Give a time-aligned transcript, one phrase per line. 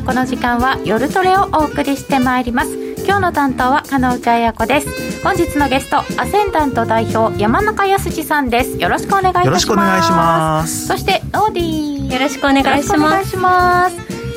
[0.00, 2.74] のこの時間は夜トレをお送りしてまいります。
[3.04, 5.22] 今日の担当は金内彩子です。
[5.22, 8.78] 本日のゲストアセンダント代表山中康さんです。
[8.78, 9.46] よろしくお願いいたします。
[9.46, 10.86] よろしくお願いします。
[10.86, 13.30] そしてオーディよろしくお願いします。
[13.30, 13.96] します。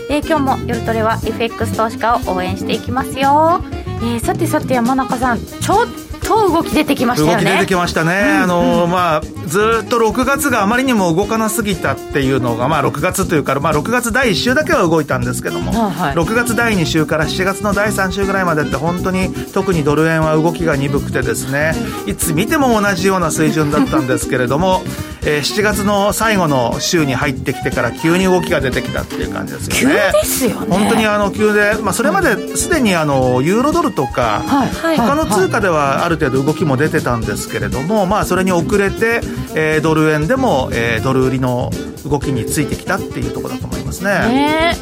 [0.09, 3.61] えー、今日も夜トレは FX 投資家を応援していきますよ、
[4.01, 5.87] えー、さてさて山中さんちょっ
[6.21, 7.43] と動き出てきましたよね。
[7.43, 21.73] 動き出てきましたね、うん、あのまあずっと6月があまりにも動かなすぎたっていうのが、まあ、6月というか、まあ、6月第1週だけは動いたんですけども、はい、6月第2週から7月の第3週ぐらいまでって本当に特にドル円は動きが鈍くてですね
[22.07, 24.81] いつ見ても同じような水準だったんですけれども
[25.25, 29.95] えー、7月の最後の週に入ってきてから急に動きが出てきたっていう感じですよね。
[30.11, 30.77] 急ですよね。
[30.77, 39.21] 本当にあの急で、まあ、それまですでにあのユーロドルとか、はい、他の通貨ではある程度動きも出てたんですけれども、まあ、それに遅れて、
[39.55, 41.69] えー、ドル円でも、えー、ドル売りの
[42.05, 44.09] 動きについてきたっていうところだと思いますね。
[44.11, 44.77] ね。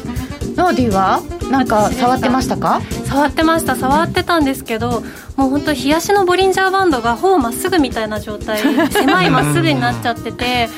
[0.56, 2.80] ノーディはなんか触ってましたか？
[3.06, 3.76] 触ってました。
[3.76, 5.02] 触ってたんですけど
[5.36, 8.58] もう本当冷やしのボリンジャーバンドがほぼまっすぐみたいな状態。
[8.92, 10.68] 狭いまっすぐになっちゃってて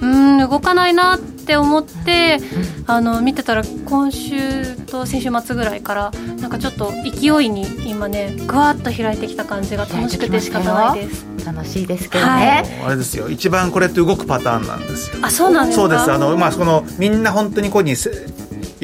[0.00, 2.38] うん動かないなって思って
[2.86, 11.26] あの見てたら今週と先週末ぐらいからなんかちょっと勢いに今ねぐわっと開いてきた感じが楽しくて仕方ないです。
[11.44, 13.28] 楽しいですけどね、はい、あれですよ。
[13.28, 15.18] 一番これって動くパターンなんですよ。
[15.22, 16.10] あそうなんですそうです。
[16.10, 17.96] あのまあこのみんな本当にこうに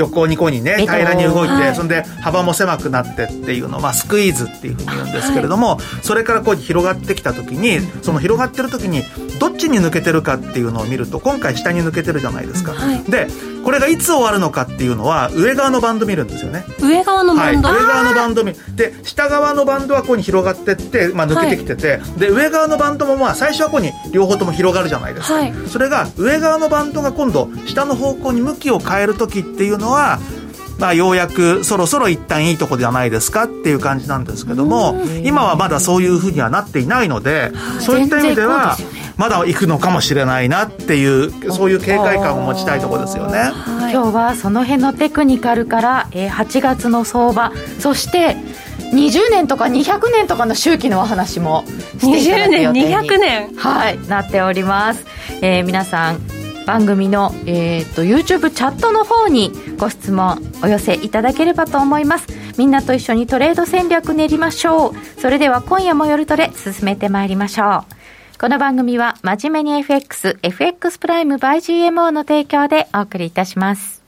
[0.00, 9.02] 横にこうにね平らに動いて、はい、そんで幅も狭くなってっていうのを、まあ、スクイーズっていうふうに言うんですけれども、はい、それからこう広がってきた時にその広がってる時に
[9.38, 13.28] どっちに抜けてるかっていうのを見ると今回下に抜けてるじゃないですか、はい、で
[13.64, 16.64] これがいつ終わるのかっていうのは上側のバンド見るんですよね。
[16.80, 29.89] 上側のバンド、はい、上側のバンド見で下側のバンドはこうに広がってって、まあ、抜けてきてて、はい、で上側のバンドもまあ最初はこうに両方とも広がるじゃないですか、はい、それが上側のバンドが今度下の方向に向きを変える時っていうのは
[30.80, 38.78] まあ、ようやくそろそろ一旦いいとこではないですかっていう感じなんですけども今はまだそういうふうにはなっていないのでそういった意味では
[39.18, 43.52] まだ行くのかもしれないなっていうそういう警戒感を持ちたいところですよね。
[43.92, 48.36] 今日はその辺のテクニカルから、えー、8月の相場そして
[48.94, 51.64] 20年とか200年とかの周期のお話も
[51.98, 53.54] していただく予定に20年200年。
[53.56, 55.04] はいなっております、
[55.42, 59.50] えー、皆さん番組の、えーと、YouTube チャットの方に
[59.80, 62.26] ご質問お寄せいただければと思います。
[62.58, 64.94] みんなと一緒にトレード戦略練りましょう。
[65.18, 68.38] それでは今夜も夜トレ進めてまいりましょう。
[68.38, 74.02] この番組は真面目に FX FX プライム by GMO の提供でお送りいたします。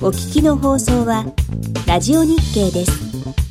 [0.00, 1.26] お聞きの放送は
[1.86, 3.45] ラジオ日経です。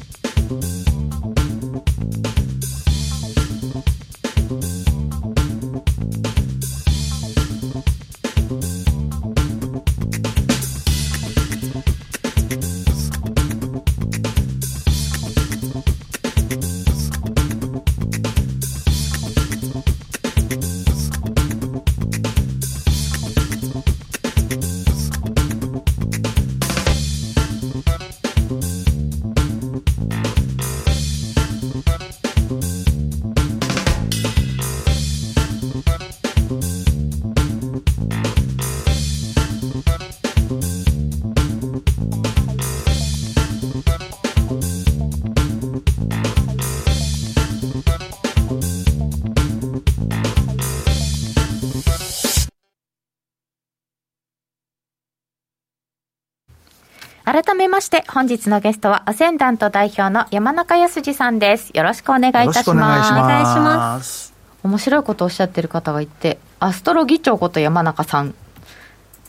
[57.56, 61.72] めまして本日のゲストはアセンダント代表の山中康さんです。
[61.74, 63.12] よろしくお願いいたします。
[63.14, 64.34] お願いします。
[64.64, 68.36] 面白いことをおっしゃってる方がいてアストロ議長こと山中さん。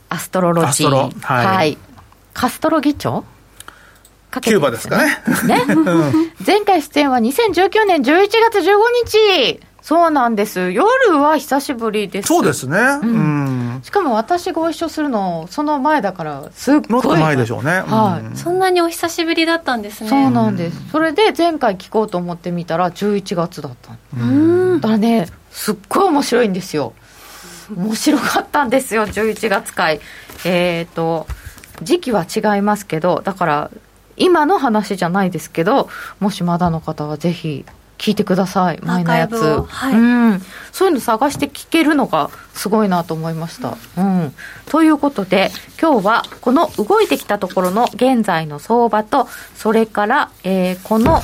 [0.08, 1.10] アストロロジー。
[1.20, 1.78] はい、はい、
[2.34, 3.24] カストロ議長
[4.40, 5.18] キューバですかね。
[5.46, 5.64] ね。
[6.46, 8.76] 前回出演は2019年11月15
[9.06, 9.60] 日。
[9.86, 10.72] そうなんです。
[10.72, 10.88] 夜
[11.22, 12.26] は久しぶりです。
[12.26, 12.76] そうですね。
[12.76, 13.80] うん。
[13.84, 16.90] しかも私ご一緒するの、その前だから、すっごい。
[16.90, 17.84] もっと前でしょうね。
[17.86, 20.10] はい、そんなにお久しぶりだったんですね。
[20.10, 20.90] そうなんです。
[20.90, 23.96] それで前回聞こうと思ってみたら、11月だった。
[24.18, 24.80] うん。
[24.80, 26.92] だからね、すっごい面白いんですよ。
[27.72, 30.00] 面白かったんですよ、11月回。
[30.44, 31.28] えっ、ー、と、
[31.82, 33.70] 時期は違いますけど、だから、
[34.16, 37.64] 今の話じゃないですけど、もしまだの方はぜひ
[37.98, 38.80] 聞いてください。
[38.82, 39.34] 前のやつ、
[39.66, 39.96] はい、う
[40.34, 44.34] ん、そういうの探して聞けるのがすごいなと思いました、うん、
[44.66, 45.50] ということで
[45.80, 51.22] 今日はこの動いてきたところの現在の相場とそれから、えー、この、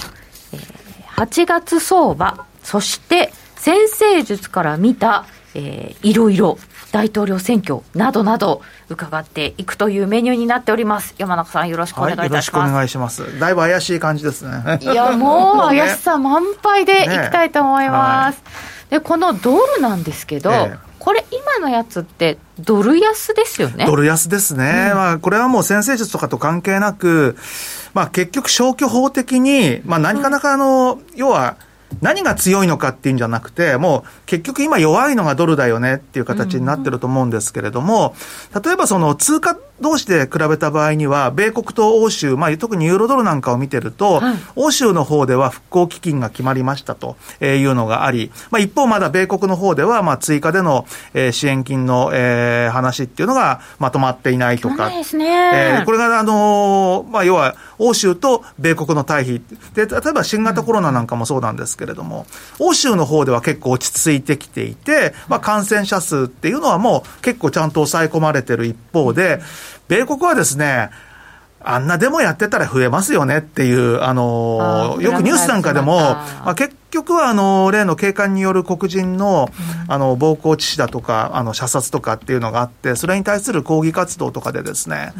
[0.52, 6.58] えー、8月相場そして先生術から見たえー、いろいろ
[6.92, 11.14] 大統領選挙などなど伺っていくというメニューになっております。
[11.18, 13.38] 山中さんよろしくお願いいたします、はい、よろしくお願いします。
[13.38, 14.78] だいぶ怪しい感じですね。
[14.80, 23.86] いや もう怪しさ満杯でいきたいと思います、ねはい、でこのドルなんですけど、えーこれ、今のやつって、ドル安ですよね？
[23.86, 24.90] ドル安ですね。
[24.92, 27.36] うん、まあ、これはもう先生術とかと関係なく、
[27.92, 31.56] まあ、結局消去法的に、まあ、何かなかあの、要は、
[32.00, 38.14] 何が強いのかっていうんじゃなくて、もう結局今弱いのがドルだよねっていう形になってると思うんですけれども、
[38.64, 50.86] 例えばその通貨同士で比べた場合には、米国と欧州、まあ、特にユーロドルなんかを見てると、はい、欧州の方では復興基金が決まりましたというのがあり、まあ、一方まだ米国の方では、まあ、追加での
[51.32, 54.88] 支援金の、えー、話っていうのがまとまっていないとか。
[54.88, 55.26] ですね。
[55.54, 59.42] えー、これが、あのー、まあ、要は、欧州と米国の対比。
[59.74, 62.26] で、例えば新型コロナなんかもそうなんですけれども、
[62.60, 69.40] 欧州の方では結構落ち着いてきていて、まあ、感染者数っていうのはもう結構ちゃんと抑え込まれてる一方で、
[69.88, 70.90] 米国はですね、
[71.64, 79.48] あんなデモやってたら増えますよねっていう、あのよくニュースなんかでも、まあ、結局は、あの例の警官による黒人の、
[79.88, 85.12] あの、暴行致死だとか、あの、射殺とかっていうのがあって、それに対する抗議活動とかでですね、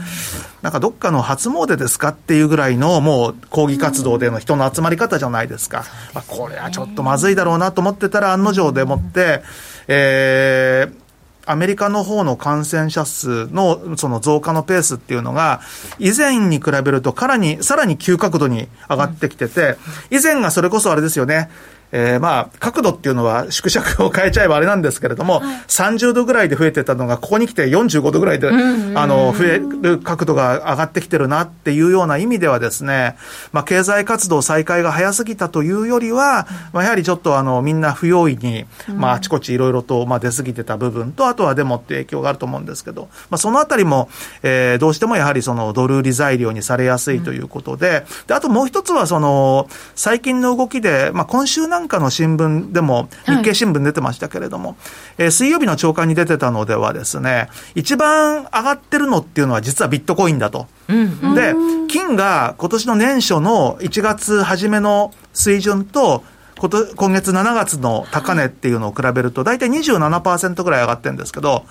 [0.63, 5.85] なんかどっかの初詣ですかっていうぐらいの、もう、抗議活動での人の集まり方じゃないですか。
[6.15, 9.43] まあ、これはちょっとまずいだろうなと思ってたら、案の定でもって、
[9.89, 11.02] えー、
[11.47, 15.61] アメリカの方の感染者数のその増加のペースっていうのが、
[15.99, 19.77] 以前に比べるとからに、さらに急角度に上がってきてて、
[20.11, 21.51] 以前がそれこそあれですよね、
[21.93, 33.17] えー、まあ、角度っていうのは縮尺を変えちゃえばあれなんですけれども、はい、30度ぐらいで増えてたのが、ここに来て45度ぐらいで、あの、増える角度が上がってきてるなっていうような意味ではですね、
[33.53, 44.09] まあ、経済活動再開が早すぎたというよりは、まあ、やはりちょっとあの、みんな不用意に、まあ、あちこちいろいろと、まあ、出過ぎてた部分と、あとはデモって影響があると思うんですけど、まあ、そのあたりも、
[44.43, 54.79] えー、どうしてもやはりその、ドル売り材料にされやすいということで、で、あともう一つはその、最近の動きで、まあ、今週なんかの新聞でも、日経新聞出てましたけれども、はい、
[55.19, 60.67] えー、水曜日の朝刊に出てたのではですね、一番上がってるのっていうのは実はビットコインだと。
[60.89, 61.55] うん、で、
[61.89, 66.25] 金が今年の年初の1月初めの水準と、
[66.69, 71.65] 今月7月の高値っていうのを比べると、大体27%ぐらい上がってるんですけど、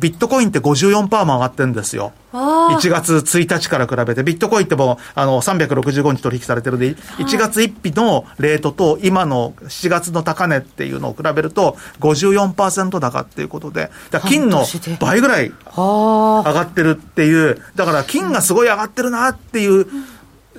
[0.00, 2.12] ビットコインって54%も上がってるんですよ。
[2.32, 13.90] 1月1日から比べて、ビットコインってもう、あの、365日取引されてるんで、1月1日のレートと、今の7月の高値っていうのを比べると、54%高っていうことで、
[14.26, 14.64] 金の
[15.00, 19.86] 倍ぐらい上がってるっていう、だから金がすごい上がってるなっていう、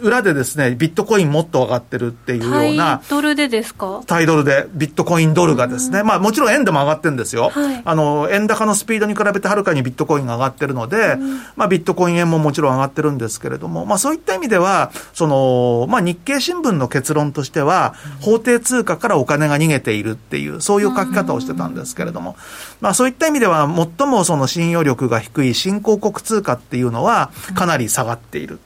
[0.01, 2.99] 裏でですね、ビットコインもっと上がってるっていうような。
[2.99, 4.01] タイドルでですか？
[4.07, 7.49] タイドルで、ビットコインドルがですね、まあもちろん円でも上がってるんですよ。
[7.49, 11.17] はい、あの、円高のスピードに比べてはるかにビットコインが上がってるので、
[11.55, 22.35] まあビットコイン円ももちろん上がってるんですけれども、まあそういった意味では、その、まあ日経新聞の結論としては、法定通貨からお金が逃げているっていう、そういう書き方をしてたんですけれども、
[22.81, 23.67] まあそういった意味では、
[23.97, 28.59] 最もその信用力が低い新興国通貨っていうのは、かなり下がっている。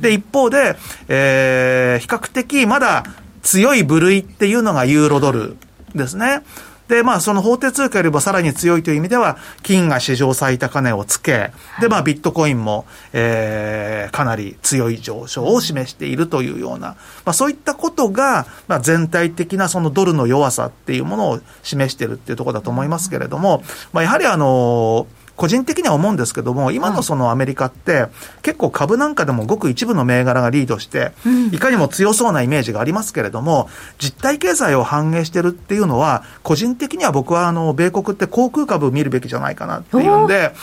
[0.00, 0.76] で、一方で、
[1.08, 3.04] えー、比較的まだ
[3.42, 5.56] 強い部類っていうのがユーロドル
[5.94, 6.42] ですね。
[6.88, 16.96] で、まあ、その法定通貨よりもさらに強いという意味では、金が史上最高値をつけ、で、まあ、ビットコインも、えー、かなり強い上昇を示しているというような、ま
[17.26, 23.62] あ、そういったことが、まあ、全体的なそのドルの弱さっていうものを示しているっていうところだと思いますけれども、
[23.92, 28.06] まあ、やはりあのー個人的には思うんですけども、今のそのアメリカって、
[28.42, 31.12] 結構株なんかでもごく一部の銘柄がリードして、
[31.52, 40.54] いかにも強そうなイメージがありますけれども、実体経済を反映してるっていうのは、個人的には僕はあの、米国って航空株見るべきじゃないかなっていうんで、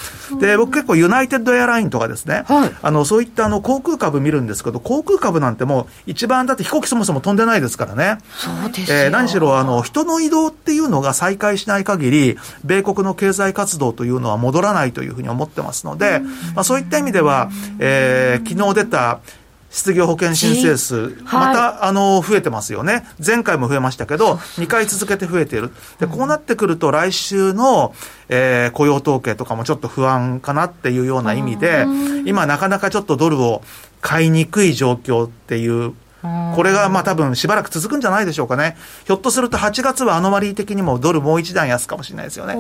[0.42, 2.44] で、僕結構ユナイテッドエアラインとかですね、
[2.82, 8.18] あの、そういったあの、航空株見るんですけど、航空株なんてもう一番だって飛行機そもそも飛んでないですからね。
[8.36, 16.20] そうですえー、何しろあの、人の移動っていうのが再開しない限り、米国の経済活動というのは戻らないというふうに思ってますので、
[16.56, 19.20] まあ、そういった意味では、えー、昨日出た
[19.76, 23.06] 失業保険申請数、また、あの、増えてますよね。
[23.24, 25.70] 前回も増えましたけど、2回続けて増えている。
[26.00, 27.94] で、こうなってくると、来週の、
[28.30, 31.86] えー、雇用統計とかもちょっと不安かなっていうような意味で、
[32.26, 33.64] 今なかなかちょっとドルを
[34.00, 35.94] 買いにくい状況っていう
[36.56, 38.78] これがまあ多分しばらく続くんじゃないでしょうかね。
[39.06, 42.56] ひょっとすると8月はアノマリー的にもドルもう一段安かもしれないですよね。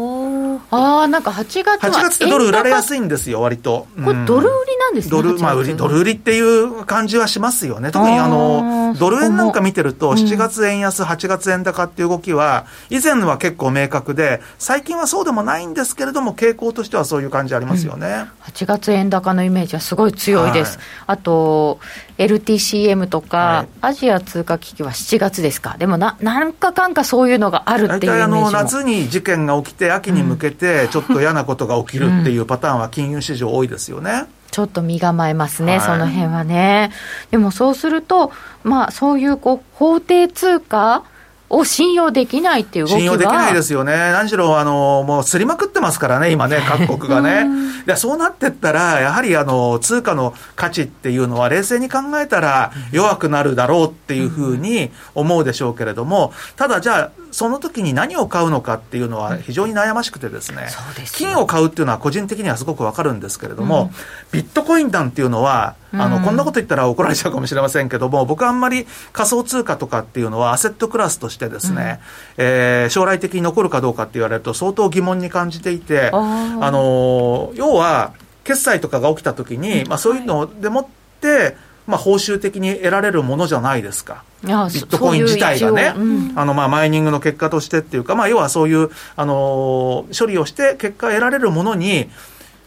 [0.71, 3.87] ああ、なんか8月は8月ってドル売られやすいんですよ、割と。
[4.03, 5.11] これドル売りなんですね。
[5.11, 7.91] ドル、まあ、売り、ドル売りっていう感じはしますよね。
[7.91, 18.07] 特にあの、ドル円なんか見てると、7月円安、8月円高っていう動きは、以前は結構明確で、最近はそうでもないんですけれども、傾向としてはそういう感じありますよね。
[18.07, 20.77] うん、8月円高のイメージはすごい強いです。
[20.77, 21.79] はい、あと、
[22.17, 25.75] LTCM とか、はい、アジア通貨危機は7月ですか？
[25.77, 28.41] でもな、なんかかんかそういうのがあるっていうイメージも。
[28.41, 34.25] 大体あの、夏に事件が起きて、 秋に向けて、ちょっと嫌なことが起きるっていうパターンは金融市場多いですよね。
[34.51, 36.91] ちょっと身構えますね、はい、その辺はね。
[37.29, 38.31] でもそうすると、
[38.63, 41.03] まあ、そういうこう法定通貨
[41.49, 43.93] を信用できないっていう動きは信用できないですよね。
[43.93, 47.47] 何しろ、あの、もうすりまくってますからね、今ね、 各国がね。
[47.85, 60.69] でそうなってったら、やはり、あの、通貨の価値っていうのは、冷静に考えたら弱くなるだろうっていうふうに思うでしょうけれども、ただじゃあ、その時に何を買うのかっていうのは非常に悩ましくてですね、
[61.11, 63.89] 金を買うっていうのは個人的にはすごくわかるんですけれども、うん、
[64.31, 71.99] ビットコインなんていうのは、あの、こんなこと言ったら怒られちゃうかもしれませんけども、僕はあんまり仮想通貨とかっていうのはアセットクラスとしてですね、
[72.37, 78.13] うん、えー、将来的に残るかどうかって言われると相当疑問に感じていて、あの、要は、
[78.45, 80.87] 決済とかが起きた時に、まあそういうのでもっ
[81.19, 84.23] て、まあ、報酬的に得られるものじゃないですか。
[84.43, 92.09] ビットコイン自体がね、ううあの、まあ、マイニングの結果としてっていうか、まあ、要はそういう、あのー、処理をして結果得られるものに、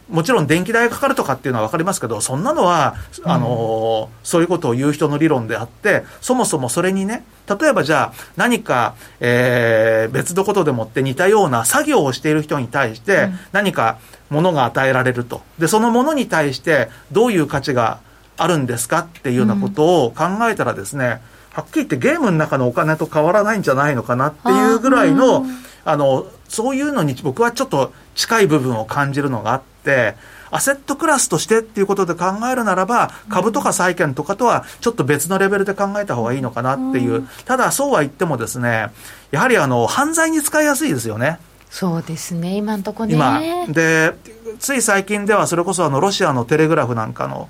[0.08, 13.98] もちろん電気代がかかるとかっていうのは分かりますけど、そんなのは、あのー、そういうことを言う人の理論であって、そもそもそれにね、例えばじゃあ、何か、えー、別のことでもって似たような作業をしている人に対して、何か
[14.30, 15.42] ものが与えられると。
[15.58, 18.00] で、そのものに対して、どういう価値が
[18.38, 25.44] あるんですかっていうようなことを考えたらですね、うん、はっきり言ってゲームの中のお金と変わらないんじゃないのかなっていうぐらいの、
[25.84, 30.14] あの、そういうのに僕はちょっと近い部分を感じるのがあって、
[30.50, 37.28] アセットクラスとしてっていうことで考えるならば、株とか債券とかとはちょっと別のレベルで考えた方がいいのかなっていう。
[37.44, 38.90] ただそうは言ってもですね、
[39.30, 41.38] やはりあの、犯罪に使いやすいですよね。
[41.70, 43.64] そうですね、今のところね。
[43.66, 43.72] 今。
[43.72, 44.14] で、
[44.58, 47.48] つい最近ではそれこそあのロシアのテレグラフなんかの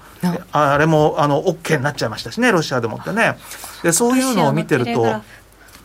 [0.52, 3.36] あれもあの OK になっちゃいましたしねロシアでもってね。
[3.82, 5.22] でそういうのを見てると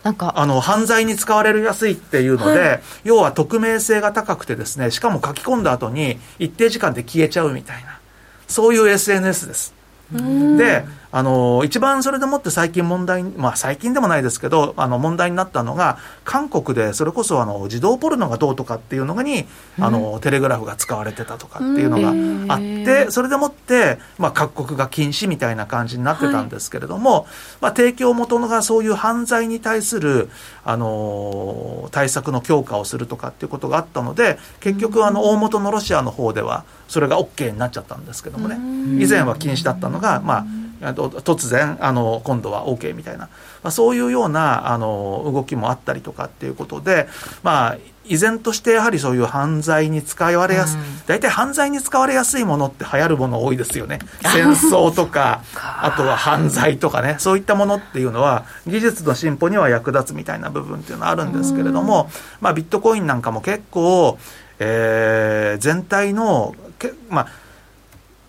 [0.02, 0.34] なんか。
[0.36, 8.00] あの犯罪に使われやすいっていうので、はい、要は匿名性が高くてですねしかも書き込んだ後に一定時間で消えちゃうみたいな。
[8.46, 9.74] そういう SNS です。
[10.12, 10.84] で
[11.16, 19.46] あの、一番それでもって最近問題、まあ最近でもないですけど、あの問題になったのが、韓国でそれこそあの児童ポルノがどうとかっていうのに、
[19.78, 27.24] あの、テレグラフが使われてたとかっていうのがあって、それでもって、まあ各国が禁止みたいな感じになってたんですけれども、はい、
[27.60, 30.30] まあ提供元がそういう犯罪に対する、
[30.64, 38.56] あの、対策の強化をするとかっていうことがあったので、結局あの大元のロシアの方では、それが OK になっちゃったんですけどもね、
[39.00, 40.44] 以前は禁止だったのが、まあ、
[40.92, 43.28] 突然あの今度は OK みたいな、
[43.62, 47.08] まあ、そういうようなあの動きもあったりとかっていうことで、
[47.42, 47.76] まあ、
[48.06, 53.98] 依然としてやはりそういう犯罪に使われやすい、大体犯罪に使われやすいものって流行るもの多いですよね。
[54.22, 62.10] 戦争とか、あとは犯罪とかね、そういったものっていうのは、技術の進歩には役立つみたいな部分っていうのはあるんですけれども、
[62.40, 64.18] まあビットコインなんかも結構、
[64.58, 67.28] えー、全体の、けまあ、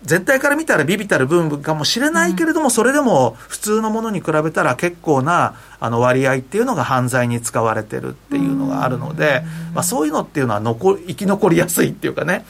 [0.06, 9.42] 全体から見たらビビたる部分かもしれないけれども、それでも普通のものに比べたら結構なあの割合っていうのが犯罪に使われてるっていうのがあるので、
[9.74, 12.46] まあ、そういうのっていうのは残生き残りやすいっていうかね、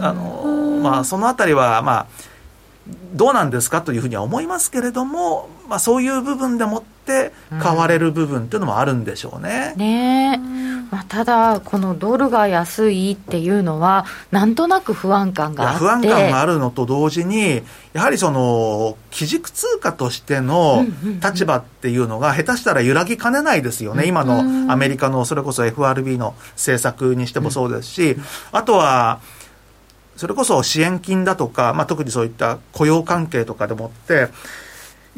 [0.00, 2.06] あのまあ、そのあたりは、まあ、
[3.14, 9.72] どうなんですかというふうには思いますけれども、まあ、そういう部分でもって買われる部分っていうのもあるんでしょうね。
[9.74, 10.40] うん、ね
[10.90, 15.78] まあ、ただ、このドルが安いっていうのは、なんとなく不安感があって。
[15.80, 20.86] 不安感があるのと同時に、やはりその基軸通貨としての
[21.22, 28.16] 立場っていうのが、下手したら揺らぎかねないですよね、今のアメリカのそれこそ FRB の政策にしてもそうですし、
[28.52, 29.20] あとは、
[30.18, 34.28] それこそ支援金だとか、まあ、特にそういった雇用関係とかでもって、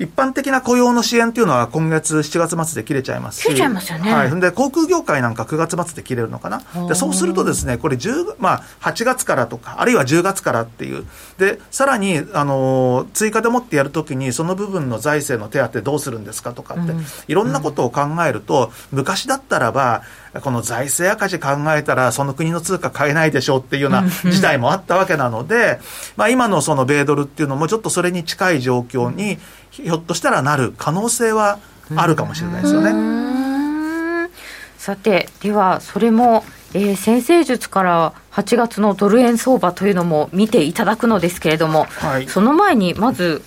[0.01, 3.45] 一般的な雇用の支援っていうのは今月7月末で切れちゃいますし。
[3.45, 4.13] 切れちゃいますよね。
[4.13, 4.41] はい。
[4.41, 6.63] で、航空業界なんか9月末で切れるのかな。
[6.89, 11.05] で、そうするとですね、これ10、まあ、8月からとか、あるいは10月からっていう。
[11.39, 20.03] で、さらに、あの、追加でもってやるときに、その部分の財政の手当どうするんですかとかって、うん、いろんなことを考えると、うん、昔だったらば、
[20.43, 25.81] この財政赤字考えたら、その国の通貨買えないでしょうっていうような時代もあったわけなので、
[26.17, 29.39] まあ今のその米ドルっていうのもちょっとそれに近い状況に、
[29.71, 31.59] ひょっとしたらなる可能性は
[31.97, 34.31] あるかもしれないですよね。
[34.79, 43.43] さて、ではそれも、えー、先生術から8月のドル円相場というのも見ていただくのですけれども、はい、その前にまず、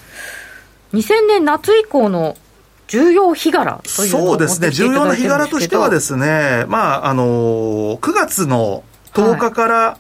[0.94, 2.38] 2000年夏以降の
[2.94, 8.84] 重要日柄というそうですね、重要な日柄としてはですね、まあ、あの、9月の
[9.14, 9.98] 10日から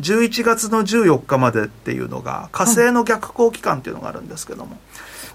[0.00, 4.78] 11月の14日までっていうのが、火星の逆行期間っていうのがあるんですけども、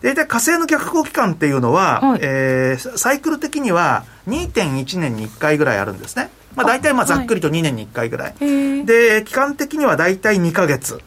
[0.02, 6.32] 大体火星の逆行期間っていうのは、はい、えー、サイクル的には2.1年に1回ぐらいあるんですね。
[6.56, 8.34] まあ、大体まあざっくりと2年に1回ぐらい。
[8.40, 11.00] はい、で、期間的には大体2か月。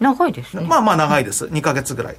[0.00, 0.64] 長いですね。
[0.64, 1.44] まあまあ長いです。
[1.44, 2.16] 2か月ぐらい。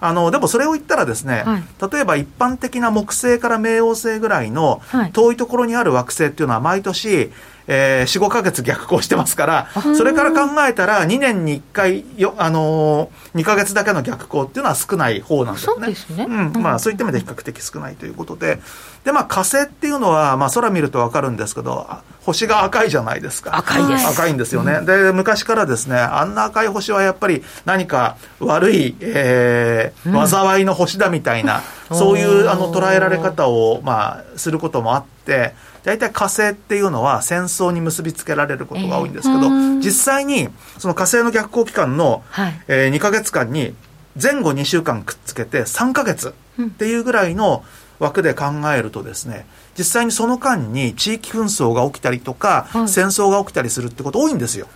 [0.00, 4.80] あのでもそれを言ったらですね、はい、例えば一般的な木星から冥王星ぐらいの
[5.12, 7.30] 遠いところにある惑星っていうのは毎年、
[7.68, 15.74] えー、4、5か月逆行してますから、それから考えたら2年に1回よ、あのー、2か月だけの逆行っていうのは少ない方なんですね。
[15.74, 16.26] そうですね。
[16.28, 16.62] うん。
[16.62, 18.60] まあそういった意味で比較的少ないということで、
[19.04, 21.88] で、まあ火星っていうのは、まあ空見るとわかるんですけど、
[22.26, 23.56] 星が赤いじゃないですか。
[23.56, 24.08] 赤いです。
[24.08, 24.72] 赤いんですよね。
[24.74, 35.54] うん、で、昔からですね、あんな赤い星はやっぱり何か悪い、えー、災いの星だみたいな、うん、そういうあの捉えられ方を、まあ、することもあって、
[35.86, 43.72] 大体火星っていうのは戦争に結びつけられることが多いんですけど、えー、実際にその火星の逆行期間の、はい、えー、2か月間に
[44.20, 47.64] 前後2週間くっつけて3か月っていうぐらいの
[48.00, 49.46] 枠で考えるとですね、
[49.78, 54.66] 実際にその間に地域紛争が起きたりとか、はい、戦争が起きたりするってこと多いんですよ。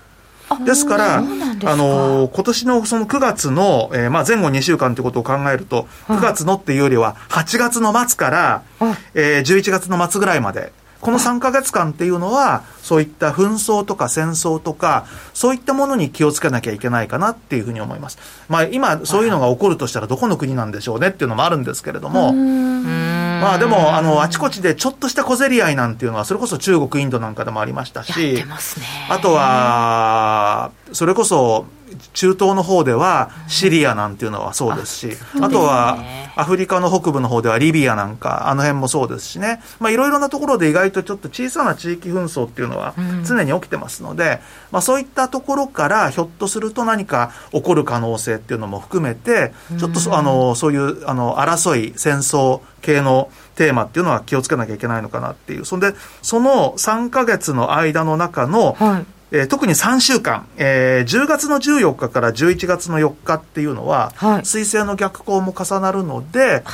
[0.64, 8.62] ですから、あの今年のその9月の、えー、まあ前後2週間ということを考えると、9月のっていうよりは、8月の末から、
[9.14, 18.18] えー、11月の末ぐらいまでこの3か月間っていうのは、そういった紛争とか戦争とか、そういったものに気をつけなきゃいけないかなっていうふうに思います。
[18.48, 28.44] まあ今、そういうのが起こるとしたらどこの国なんでしょうねっていうのもあるんですけれども、まあでも、あの、あちこちでちょっとした小競り合いなんていうのは、それこそ中国、インドなんかでもありましたし、
[29.08, 31.66] あとは、それこそ、
[32.12, 35.98] 中東の方ではシリアなんていうのはそうですし、あとは
[36.36, 42.79] アフリカの北部の方ではリビアなんか、あの辺もそうですしね、まあいろいろなところで意外とちょっと小さな地域紛争っていうのは
[43.26, 44.40] 常に起きてますので、
[44.70, 55.64] まあそういったところからひょっとすると何か起こる可能性っていうのも含めて、ちょっとあの、そういうあの争い、戦争系のテーマっていうのは気をつけなきゃいけないのかなっていう。
[55.64, 59.06] そんで、その3か月の間の中の、はい。
[59.32, 66.64] えー、特に3週間、えー、10月の14日から11月の4日っていうのは、はい、水星の逆行も重なるので、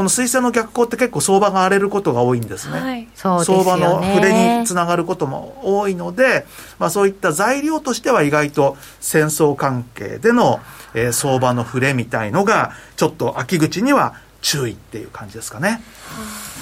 [0.00, 2.80] この水星の逆行って結構相場が荒れることが多いんですね。
[2.80, 6.46] はい、相場の触れにつながることも多いので、
[6.78, 10.60] まあそういった材料としては意外と戦争関係での、
[10.94, 15.82] えー、相場の触れみたいのが、ちょっと秋口には注意っていう感じですかね。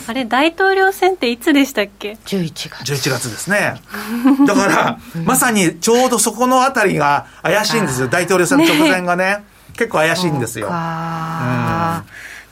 [0.09, 2.93] あれ、大統領選っていつでしたっけ ?11 月。
[2.93, 3.81] 11月ですね。
[4.49, 8.09] だから、まさにちょうどそこのあたりが怪しいんですよ。
[8.09, 9.25] 大統領選の直前がね。
[9.25, 10.69] ね結構怪しいんですよ。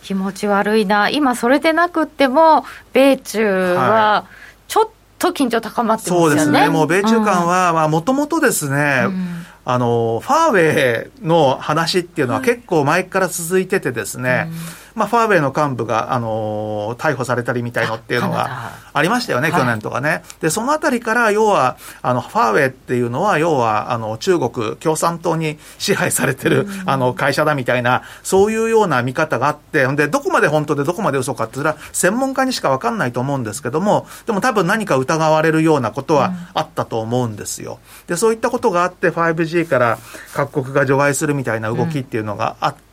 [0.06, 1.10] 気持ち悪いな。
[1.10, 4.26] 今それでなくっても、米中は、
[4.68, 4.88] ちょっ
[5.18, 6.28] と緊張高まってますよね。
[6.28, 6.68] そうですね。
[6.68, 14.48] もう米中間は、まあ、もともとですね、うんあの、ファーウェイの話っていうのは結構前から続いててですね、
[14.96, 20.22] まあ、ファーウェイの幹部が、あの逮捕されたりみたいのっていうのがありましたよね、去年とかね。
[20.40, 37.80] で、そのあたりから、要は、あの、ファーウェイっていうのは、要は、あの、中国共産党に支配されてる、あの、会社だみたいな、そういうような見方があって、で、どこまで本当でどこまで嘘かって言ったら、専門家にしかわかんないと思うんですけども、でも多分何か疑われるようなことはあったと思うんですよ。
[38.06, 39.98] で、そういったことがあって、5G から
[40.32, 42.85] 各国が除外するみたいな動きっていうのがあって、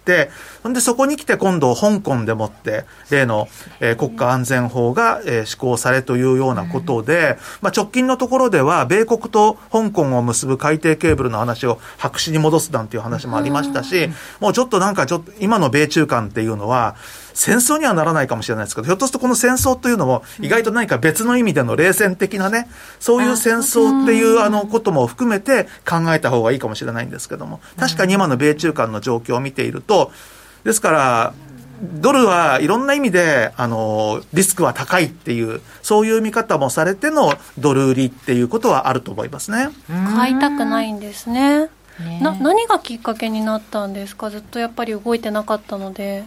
[0.64, 3.48] ほんでそこに来て今度香港でもって例の、
[3.80, 16.96] えー、国家安全法が、えー、施行されというようなことで、まあ、直近のところでは米国と香港を結ぶ海底ケーブルの話を白紙に戻すなんていう話もありましたし、もうちょっとなんかちょっと今の米中間っていうのは
[17.34, 22.68] 戦争にはならないかもしれないですけど、ひょっとするとこの戦争というのも、意外と何か別の意味での冷戦的なね、
[23.00, 30.12] そういう戦争っていうあのことも含めて考えた方がいいかもしれないんですけども、確かに今の米中間の状況を見ていると、
[30.64, 31.34] ですから、
[31.82, 39.68] ドルはいろんな意味で、あの、リスクは高いっていう、そういう見方もされてのドル売りっていうことはあると思いますね。
[40.16, 41.68] 買いたくないんですね。
[42.00, 44.30] ねな何がきっかけになったんですか？
[44.30, 46.24] ずっとやっぱり動いてなかったので。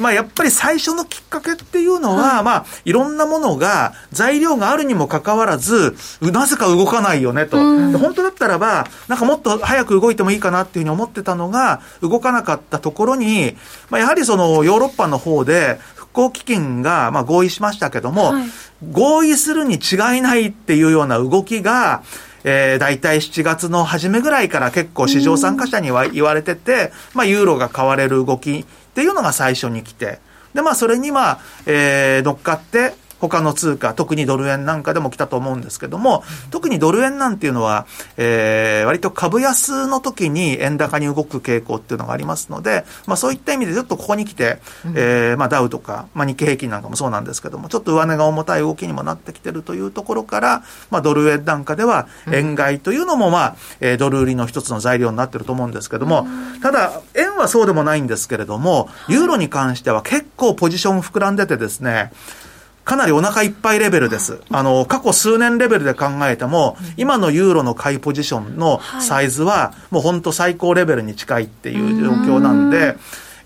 [0.00, 7.56] まあ、やっぱり最初のきっかけっていうのは、はい、まあ、いろんなものが、材料があるにもかかわらず、なぜか動かないよねと。
[7.56, 13.56] 本当だったらば、なんかもっと早く動いてもいいかなっていうふうに思ってたのが、動かなかったところに、
[13.90, 18.44] まあ、やはりそのヨーロッパの方で、復興基金がまあ合意しましたけども、はい、
[18.92, 22.02] 合意するに違いないっていうような動きが、
[22.44, 30.20] えー、大体7月の初めぐらいから結構市場参加者には言われてて、まあ、ユーロが買われる動きっていうのが最初に来て、
[30.54, 44.58] で、まあ、それにまあ、えー、乗っかって、他の通貨、特にドル円なんかでも来たと思うんですけども、特にドル円なんていうのは、えー、割と株安の時に円高に動く傾向っていうのがありますので、まあそういった意味でちょっとここに来て、
[44.94, 56.26] えー、まあダウとか、まあ日経平均なんかもそうなんですけども、ちょっと上値が重たい動きにもなってきてるというところから、まあドル円なんかでは円買いというのもまあ、えー、ドル売りの一つの材料になってると思うんですけども、
[56.62, 62.12] ただ円はそうでもないんですけれども、ユーロに関しては結構ポジション膨らんでてですね、
[62.84, 64.40] かなりお腹いっぱいレベルです。
[64.50, 72.96] あの、過去数年レベルで考えても、今のユーロの買いポジションのサイズは、もう本当最高レベルに近いっていう状況なんで、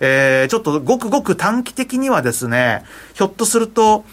[0.01, 4.05] えー、ちょっとごくごく短期的にはですね、ひょっとすると、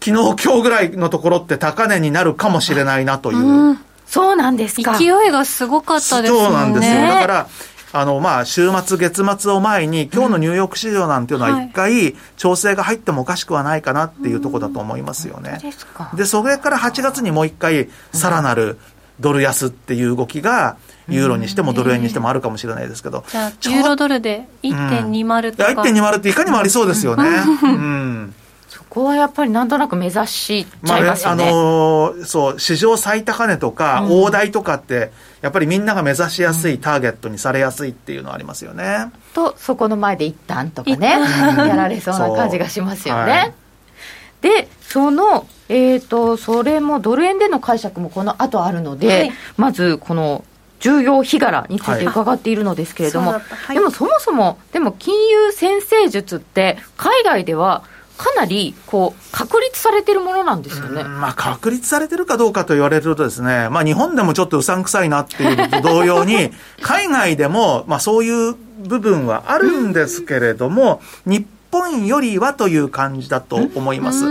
[0.00, 3.78] 昨日今日ぐらいのところって高値になるかもしれないなという。
[4.06, 4.98] そうなんですか。
[4.98, 6.38] 勢いがすごかったですね。
[6.38, 7.00] そうなんですよ。
[7.00, 7.48] だから、
[7.98, 15.58] あの、まあ、週末、月末を前に、今日のニューヨーク市場なんていうのは一回、調整が入ってもおかしくはないかなっていうところだと思いますよね。
[16.14, 18.78] でそれから8月にもう一回、さらなる
[19.18, 20.76] ドル安っていう動きが、
[21.08, 23.24] ユーロにしてもドル円にしてもあるかもしれないですけど。
[23.30, 25.70] じゃあ、ユーロドルで1.20とか。
[25.70, 27.28] うん、1.20っていかにもありそうですよね。
[27.62, 28.34] うん
[28.96, 31.44] こはやっぱりなんとなく目指しちゃいますよね。
[31.44, 39.12] まあ、あのー、そう、史上最高値とか、大台とかって、やっぱりみんなが目指しやすいターゲットにされやすいっていうのはありますよね。
[39.34, 43.32] と、そこの前で一旦とかね、やられそうな感じがしますよね。
[43.32, 43.52] はい、
[44.40, 50.42] で、その、えっ、ー、と、それもドル円での解釈もこの後あるので、はい、まずこの、
[50.78, 53.40] 重要日柄について伺っているのですけれども、はい。
[53.40, 57.84] はい、でもそもそも、でも金融先生術って海外では
[58.16, 66.50] かなりこう確立されてるものなんですよね、まあ、確立されてるかどうかと言われるとですね、まあ、日本でもちょっとうさんくさいなっていうのと同様に、
[66.80, 74.24] 海外でも、まあ、そういう部分はあるんですけれども、日本よりはという感じだと思います。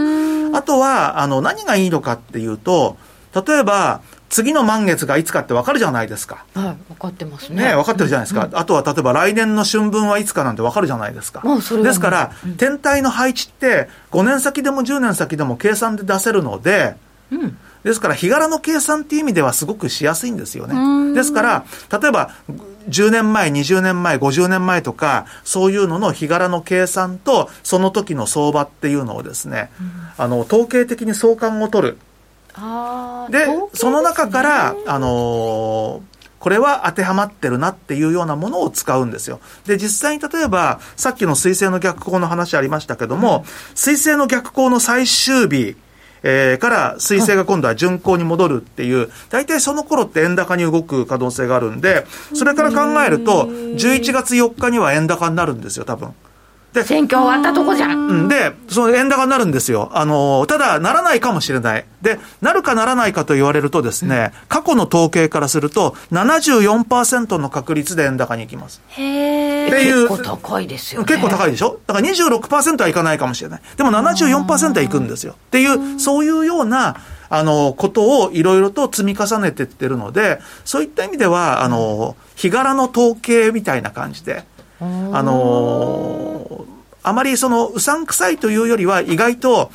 [0.53, 2.97] あとは、あの、何がいいのかっていうと、
[3.45, 4.01] 例えば、
[4.35, 6.43] 次の満月がいつかって分かるじゃないですか。
[6.55, 7.69] はい、分かってますね。
[7.69, 8.47] ね分かってるじゃないですか。
[8.47, 11.41] うん、あとは例えば来年の春分はいつかなんて分かるじゃないですか。
[11.81, 16.95] ですから、うん、天体の配置って5年先でも10年先でも計算で出せるので、
[17.31, 21.13] うん、ですから日柄の計算っていう意味ではすごくしやすいんですよね。
[21.13, 21.65] ですから、
[21.97, 22.31] 例えば、
[22.89, 29.71] 10年前、20年前、50年前とか、そういうのの日柄の計算と、その時の相場っていうのをですね、
[30.17, 31.97] あの、統計的に相関を取る。
[33.29, 36.01] で、その中から、あのー、
[36.39, 39.39] これは当てはまってるなっていうようなものを使うんですよ。
[39.65, 45.75] で、実際に例えば、さっきの水星の逆行の話ありましたけども、うん、水星の逆行の最終日、
[46.21, 56.13] えー、から水星が今度は巡行に戻るっていう、大体その頃って円高に動く可能性があるんで、それから考えると、11月4日には円高になるんですよ、多分。
[56.75, 58.27] で、選挙終わったとこじゃん。
[58.27, 59.89] で、その円高になるんですよ。
[59.93, 61.85] あの、ただ、ならないかもしれない。
[62.01, 68.81] で、なるかならないかと言われるとですね、過去の統計からすると、74%の確率で円高に行きます。
[68.89, 70.09] へっていう。
[70.09, 71.79] 結構高いですよ、ね、結構高いでしょ？
[71.87, 73.61] だから26%はいかないかもしれない。
[73.77, 75.33] でも74%はいくんですよ。
[75.33, 76.97] っていう、そういうような、
[77.29, 84.43] あの、ことをいろいろと積み重ねていってるので、そういった意味では、あの、日柄の統計みたいな感じで、
[84.79, 86.65] あの
[87.03, 89.71] あまりそのうさんくさいというよりは意外と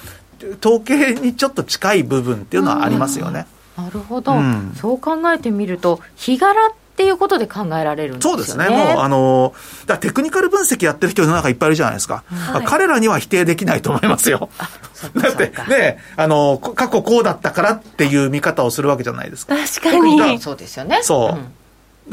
[0.61, 3.47] 統計にちょっと近い部分っていうのはありますよね。
[3.77, 8.31] なるほど、うん、そう考えてみると日柄っていうことで考えられるんですね。
[8.31, 8.69] そうですね。
[8.69, 9.55] もう、あの、
[9.87, 12.25] だテクニカル分析やってる人の中いっぱいいるじゃないですか。
[12.27, 14.51] はい、彼らには否定できないと思いますよ。
[15.17, 19.57] だって、ね、あの、過去こうだったからっていう見方をするわけじゃないですか。
[19.57, 20.39] 確かに。
[20.41, 20.99] そうですよね。
[21.03, 21.37] そう。
[21.37, 21.53] うん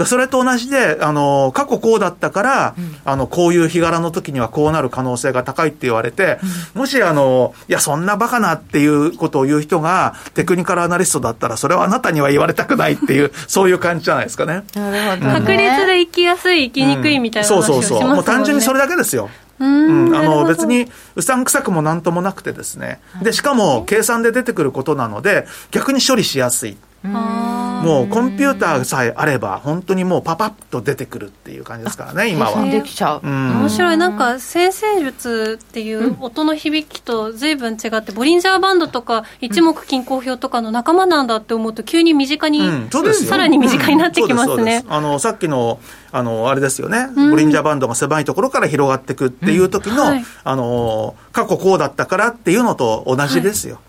[0.05, 6.39] それと同じで、あの、過去こうだったから、うん、あの、こういう日柄の時にはこうなる可能性が高いって言われて、
[6.75, 14.63] うん、もし、あの、いや、そんなバカなっていうことを言う人が、テクニカルアナリストだったら、それはあなたには言われたくないっていう、 そういう感じじゃないですかね。
[14.75, 18.07] なるほど、ね、確率で生きやすい、生きにくいみたいな話をしますもんね、そうそう。
[18.07, 18.15] そう。
[18.15, 19.29] もう単純にそれだけですよ。
[19.60, 32.65] うん、あの別にうさんくさくもなんともなくてですね、でしかも計算で出てくることなので逆に処理しやすいもうコンピューターさえあれば本当にもうパパッと出てくるっていう感じですからね今は。
[32.67, 45.79] できちゃう、うん、面白いなんか先生術っていう音の響きと随分違ってボリンジャーバンドとか一目均衡表とかの仲間なんだって思うと急に身近に、うん、さらに身近になってきますね、あのさっきの
[46.12, 53.81] あのあれですよね、ボリンジャーバンドが狭いところから広がっていくっていう時の、はい、あの過去こうだったからっていうのと同じですよ、は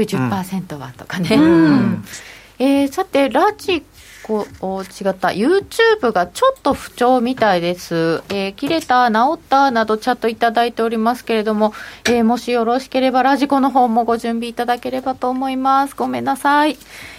[0.00, 2.04] い、90%はとかね、うん
[2.58, 3.84] えー、さて、ラジ
[4.26, 5.28] こう違った。
[5.28, 11.72] YouTube がちょっと不調みたいです、えー、切れた治ったなどチャットいただいておりますけれども、
[12.06, 15.94] えー、もしよろしければラジコの方もご準備いただければと思います。
[15.94, 16.76] ごめんなさい、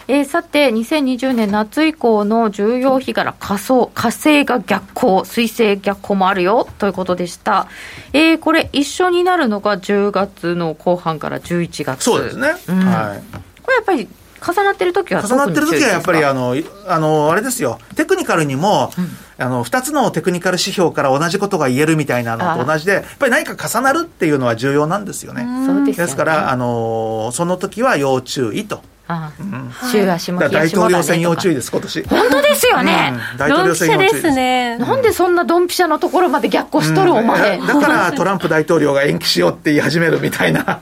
[0.10, 5.24] えー、さて2020年夏以降の重要日柄仮想火星が逆行。
[5.24, 6.68] 水星逆行もあるよ。
[6.78, 7.70] ということでした、
[8.12, 12.04] えー、これ一緒になるのが10月の後半から11月。
[12.04, 13.24] そうですね、うん、はい。
[13.64, 14.10] これやっぱり
[14.46, 16.56] 重なってる時は重なってる時はやっぱりあの
[16.88, 17.80] あのあれですよ。
[17.96, 25.46] テクニカルにも、うん、あの2つのテクニカル指標から同じことが言えるみたいなのと同じでやっぱり何か重なるっていうのは重要なんですよね。
[25.86, 28.82] ですからあのその時は要注意と。
[29.08, 29.42] ああ。
[29.42, 32.04] うん、週足も大統領選要注意です、今年。
[32.04, 34.32] 本当ですよね、うん、大統領選要注意です。
[34.32, 37.60] ね、なんでそんなドンピシャのところまで逆行しとる、お前。
[37.60, 40.82] だからトランプ大統領が延期しようって言い始めるみたいな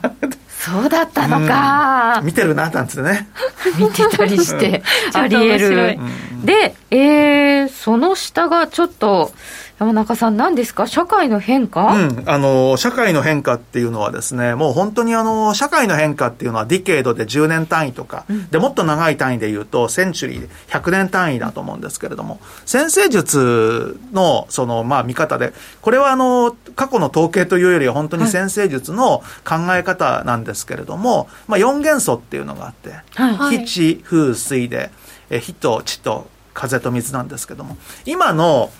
[0.66, 3.28] そうだったのか、見てるななんつってね。
[3.78, 4.82] 見てたりして。
[5.14, 5.96] ありえる、
[6.44, 9.32] で、えー、その下がちょっと
[9.78, 34.90] 山中さん、何ですか、社会の変化、うん、あの社会の変化っていうのはですね、もう本当にあの社会の変化っていうのは、ディケードで10年単位とか、うん、でもっと長い単位でいうと、センチュリーで100年単位だと思うんですけれども、先生術のその、まあ、見方で、これはあの過去の統計というよりは、本当に先生術の考え方なんですけれども、はい、まあ、4元素っていうのがあって、はい、火、地、風、水で、
[35.28, 38.72] え火と地と風と水なんですけども、今の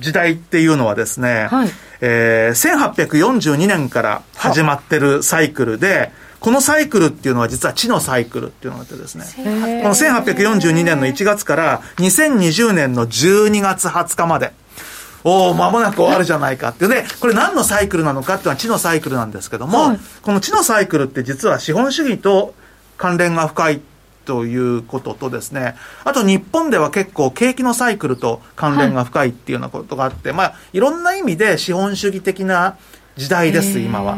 [0.00, 14.52] 時代っていうのはですね、はい、えー、1842年から始まってるサイクルで、このサイクルっていうのは実は地のサイクルっていうのがあってですね、この1842年の1月から2020年の12月20日まで、
[15.22, 16.90] おお、間もなく終わるじゃないかっていう。
[16.90, 22.54] で、これ何のサイクルなのかっていうのは地のサイクルなんですけども、はい、この地のサイクルって実は資本主義と
[22.96, 23.80] 関連が深い
[24.24, 32.76] ということとですね、あと日本では結構景気のサイクルと関連が深いっていうようなことがあって、はい、まあ、いろんな意味で資本主義的な
[33.16, 34.16] 時代です、今は。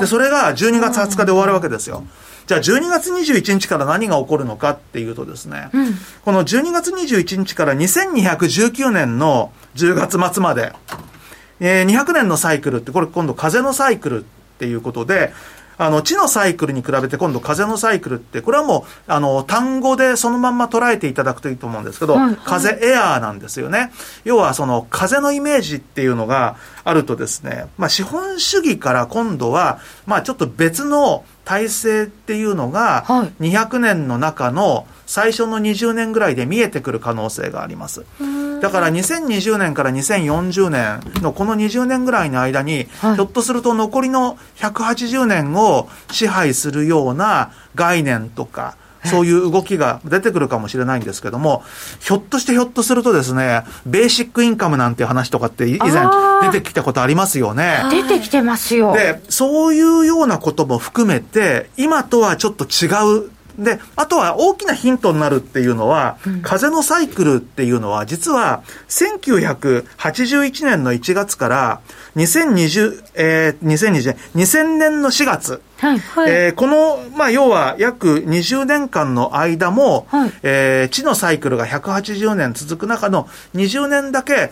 [0.00, 2.04] で、それが12月20日で終わるわけですよ。
[2.46, 10.72] じゃあ12月21日から何が起こるのかっていうとですね、うん、この12月21日から2219年の10月末まで、
[11.60, 14.26] えー、200年のサイクルって、これ今度風のサイクルっ
[14.58, 15.32] ていうことで、
[15.78, 23.92] あの、地のサイクルに比べて今度風のサイクルって、これはもう、あの、単語でそのまんま捉えていただくといいと思うんですけど、はい、風、エアーなんですよね。
[24.24, 33.04] 要はその風のイメージっていうのがあるとですね、まあ資本主義から今度は、まあちょっと別の体制っていうのが、
[33.40, 38.04] 200年の中の最初の20年ぐらいで見えてくる可能性があります。
[38.64, 51.62] だから2020年から2040年のこの20年ぐらいの間に、はい、ひょっとすると残りの180年を支配するような概念とか、そういう動きが出てくるかもしれないんですけども、
[52.00, 56.06] ひょっとしてひょっとするとですね、ベーシックインカムなんていう話とかって以前
[56.50, 57.82] 出てきたことありますよね。
[57.90, 58.94] 出てきてますよ。
[58.94, 62.88] で、そういうようなことも含めて、今とはちょっと違
[63.26, 71.80] うで、あとは大きなヒントになるっていうのは、うん、風のサイクルっていうのは、実は1981年の1月から
[72.16, 84.50] 2020、えー、2020年、2000年の4月、はいはい、えー、この、まあ、要は約20年間の間も、はい、えー、地のサイクルが180年続く中の20年だけ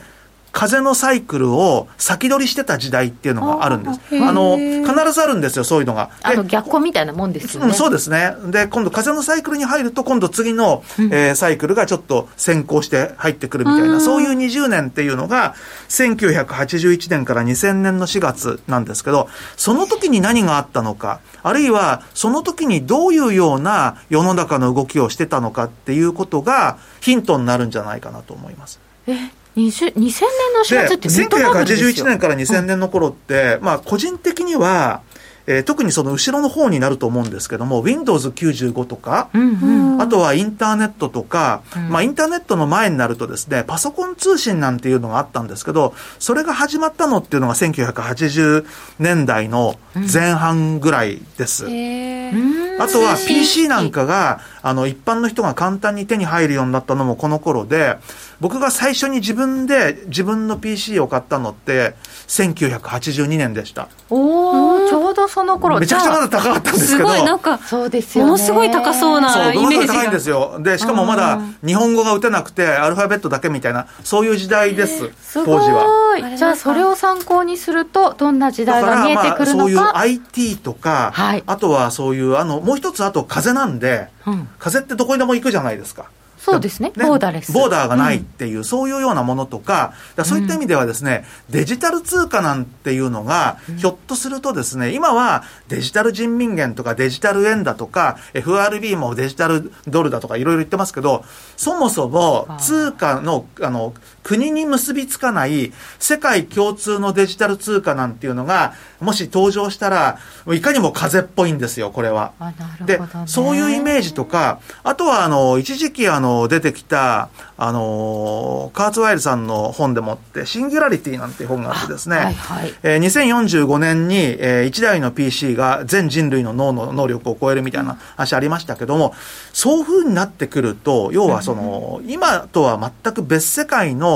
[0.52, 4.00] 風のサイクルを先取りしてた時代っていうのがあるんです。
[4.22, 6.10] あの、必ずあるんですよ、そういうのが。
[6.22, 7.74] あの、逆行みたいなもんですよね、うん。
[7.74, 8.34] そうですね。
[8.46, 15.54] で、今度風のサイクルに入ると、今度次の、うん、えー、サイクルがちょっと先行して入ってくるみたいな、そういう20年っていうのが、
[15.88, 28.78] 1981年から2000年の4月なんですけど、その時に何があったのか、あるいは、その時にどういうような世の中の動きをしてたのかっていうことが、ヒントになるんじゃないかなと思います。
[29.06, 30.08] え2000年
[30.54, 35.02] の4月って1981年から2000年の頃って、まあ個人的には、
[35.46, 48.66] えー、特にその後ろの方になると思うんですけども、Windows95 とか、うんうん、あとはインターネットとか、うん、まあインターネットの前になるとですね、パソコン通信なんていうのがあったんですけど、それが始まったのっていうのが1980
[49.00, 51.66] 年代の前半ぐらいです。
[51.66, 57.96] うん、あとは PC なんかが、あの、一般の人が簡単に手に入るようになったのもこの頃で、
[58.42, 61.94] 僕が最初に自分で自分の PC を買ったのって
[62.26, 63.88] 1982年でした。
[64.10, 65.78] おおちょうどその頃。
[65.78, 67.08] めちゃくちゃまだ高かったんですけど。
[67.08, 70.58] すごいなんかそうですよ、ものすごい高そうなイメージそうものすごい高いんですよ。
[70.58, 76.36] でしかもまだ日本語が打てなくてアルファベットだけみたいなそういう時代です当時は。
[76.36, 79.62] じゃあそれを参考にするとどんな時代が見えてくるのか。
[79.62, 86.06] そういう IT とか、はい、あとはそういうあのもう一つあと風なんで、うん、風ってどこにでも行くじゃないですか。
[86.42, 87.52] そうですね、ね、ボーダーレス。
[87.52, 101.24] ボーダーがないっていう、うん、そういうようなものとか、そういった意味ではですね、うん、デジタル通貨なんていうのが、ひょっとするとですね、今はデジタル人民元とかデジタル円だとか、FRB もデジタルドルだとかいろいろ言ってますけど、
[101.56, 110.18] そもそも通貨の、あの、国に結びつかない世界共通のデジタル通貨なんていうのが、もし登場したら、
[110.52, 112.32] いかにも風っぽいんですよ、これは。
[112.80, 129.14] ね、で、そういうイメージとか、あとは、あの、一時期、あの、出てきた、あの、カーツワイルさんの本でもって、シンギュラリティなんていう本があってですね、はいはい、えー、2045年に、えー、1台の PC が全人類の脳の能力を超えるみたいな話ありましたけども、
[129.52, 134.11] そういうふうになってくると、要はその、今とは全く別世界の、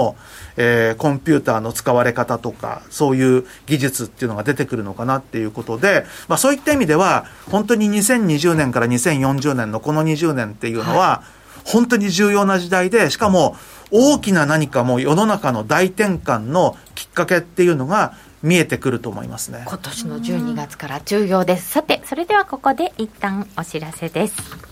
[0.57, 11.23] えー、コンピューターの使われ方とか、そういう技術っていうのが出てくるのかなっていうことで、まあそういった意味では、本当に2020年から2040年のこの20年っていうのは、
[11.65, 13.57] 本当に重要な時代で、しかも
[13.91, 19.65] 大きな何かもう世の中の大転換のきっかけっていうのが見えてくると思いますね。
[19.67, 21.71] 今年の12月から重要です。
[21.71, 24.66] さて、それではここで一旦お知らせです。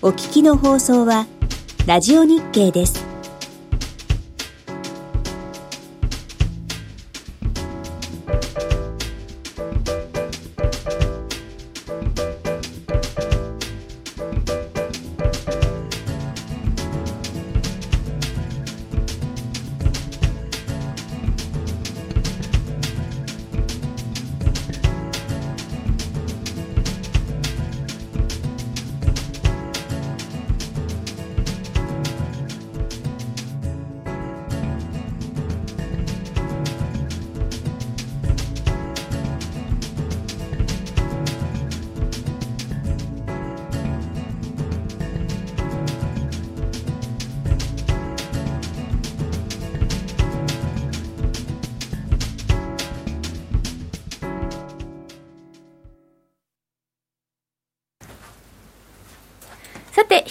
[0.00, 1.26] お聞きの放送は、
[1.88, 3.07] ラジオ日経です。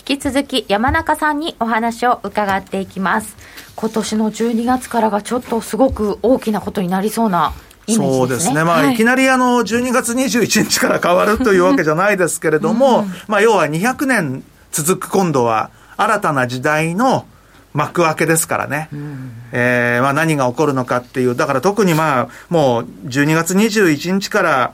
[0.09, 3.35] 引き続き山中さんにお話を伺っていきます。
[3.75, 7.53] 今年の12月からがちょっとすごく大きなことになりそうな
[7.87, 8.63] ね、そうですね。
[8.63, 17.25] まあ、はい、いきなりあの、12月21日から変わるというわけじゃないですけれども、うん、まあ、要は200年続く今度は、新たな時代の
[17.73, 18.89] 幕開けですからね。
[18.91, 24.73] うん、えー、まあ、何が起こるのかっていう、だから特にまあ、もう12月21日から、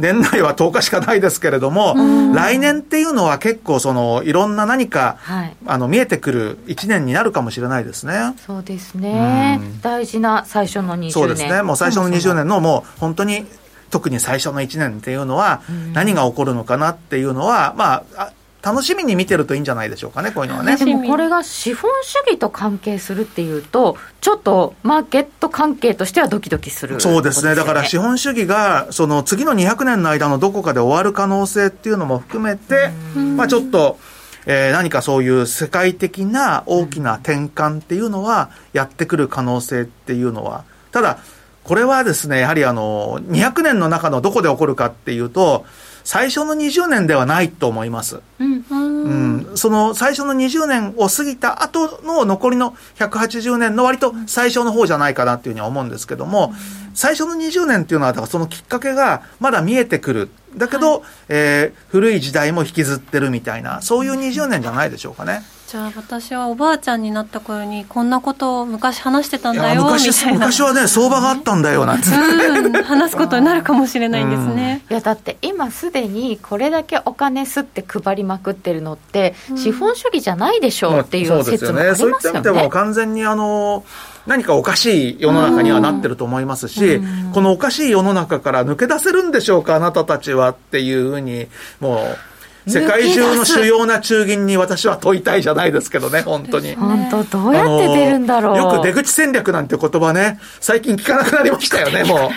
[0.00, 1.94] 年内は10日しかないですけれども、
[2.34, 8.34] 来年っていうのは結構そのいろんな何か、はい、あの見えてくる1年になるかもしれないですね。
[8.46, 9.60] そうですね。
[9.82, 11.12] 大事な最初の20年。
[11.12, 11.62] そうですね。
[11.62, 13.46] もう最初の20年のもう本当に
[13.90, 20.76] 特に最初の1年っていうのは何が起こるのかなっていうのは、まあ、楽しみに見てるといいんじゃないでしょうかね、こういうのはね。
[20.76, 32.90] でもこれが資本主義と関係するっていうと、ちょっとマーケット関係としてはドキドキする、ね、そうですね、だから資本主義が、その次の200年の間のどこかで終わる可能性っていうのも含めて、
[33.36, 33.98] まあちょっと、
[34.46, 41.18] えー、何かそういう世界的な大きな転換っていうのはやってくる可能性っていうのは、ただ、
[41.64, 45.64] これはですね、やはりあの、200年の中のどこで起こるかっていうと、
[46.04, 48.20] 最初の20年ではないと思います。
[48.38, 56.52] うん、うん、その最初の20年を過ぎた後の残りの180年の割と最初の方じゃないかなっていうふうには思うんですけども、
[56.94, 60.30] 最初の20年っていうのは、だからそのきっかけがまだ見えてくる。
[60.56, 65.42] だけど、はい、えー、古い時代も引きずってるみたいな、そういう20年じゃないでしょうかね。
[65.70, 70.02] じゃあ私はおばあちゃんになった頃にこんなことを昔話してたんだよみたい
[70.32, 70.32] な。
[70.32, 83.84] 昔はね相場があったんだよなんて、うん、話すことになるかもしれないんですね、いやだって今すでにこれだけお金すって配りまくってるのって、資本主義じゃないでしょうっていう説もありますよね、そういった意味でも完全にあの
[84.26, 87.00] 何かおかしい世の中にはなってると思いますし、
[87.32, 91.46] このおかしい世の中から抜け出せるんでしょうか、あなたたちはっていうふうに、
[91.78, 92.29] もう、
[92.70, 96.74] 世界中の主要な中銀に私は問いたいじゃないですけどね、本当に。
[96.74, 98.56] 本当、どうやって出るんだろう。
[98.56, 102.30] よく出口戦略なんて言葉ね、最近聞かなくなりましたよね、も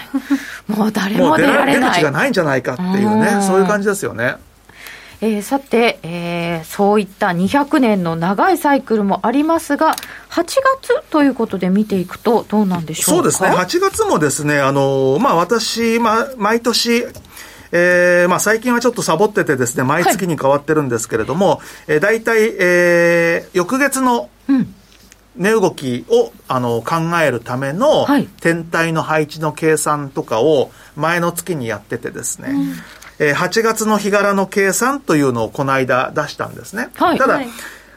[0.68, 0.72] う。
[0.74, 1.92] もう誰も出られない。
[1.92, 4.36] 出口がないんじゃないかっていうね、そういう感じですよね。
[5.26, 9.96] えー、さて、えー、そういった200年の長いサイクルもありますが、
[10.32, 10.44] 8
[10.82, 13.32] 月ということで見ていくと、どうなんでしょうか？
[13.32, 17.06] そうですね、8月もですね、あのまあ、私、まあ、毎年、
[17.76, 24.76] えー、まあ最近はちょっとサボっててですね、毎月に変わってるんですけれども、はい、えー、大体、えー、翌月の、うん。
[25.36, 28.06] 値動きをあの考えるための、
[28.40, 36.90] 天体の配置の計算とかを前の月にやっててですね、うん、えー、8月の日柄の計算というのをこの間出したんですね。
[36.94, 37.48] はい、ただ、はい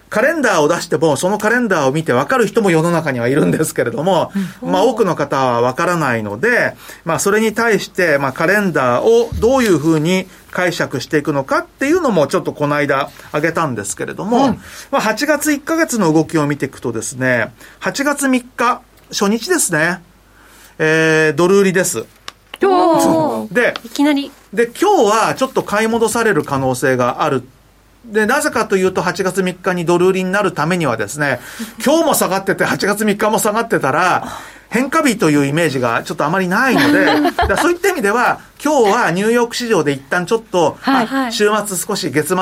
[0.09, 4.33] カレンダーを出しても、そのカレンダーを見て分かる人も世の中にはいるんですけれども、
[4.63, 14.59] まあ多くの方は分からないので、まあそれに対して、まあカレンダーをどういうふうに解釈していくのかっていうのもちょっとこの間挙げたんですけれども、
[14.91, 20.03] まあ8月1ヶ月の動きを見ていくとですね、8月3日、初日ですね、
[20.79, 22.05] えー、ドル売りです。
[23.53, 24.31] で、いきなり。
[24.53, 27.47] で、今日はちょっと買い戻される可能性がある
[28.13, 31.41] で、なぜかというと、8月3日にドル売りになるためにはですね、
[31.85, 34.29] 今日も下がってて、8月3日も下がってたら、
[34.77, 37.07] 変化日というイメージがちょっとあまりないので、
[37.57, 42.35] そういった意味では、今日はニューヨーク市場で一旦ちょっと、はいはい、週末少し月末、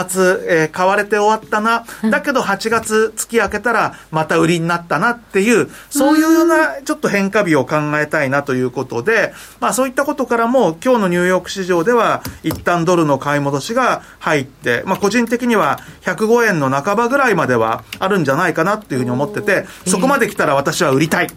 [0.49, 21.29] えー、買われて終わったな、だけど8月月明けたらまた売りになったなっていう、そういうようなちょっと変化日を考えたいなということで、まあそういったことからも今日のニューヨーク市場では一旦ドルの買い戻しが入って、まあ個人的には105円の半ばぐらいまではあるんじゃないかなっていうふうに思ってて、そこまで来たら私は売りたい。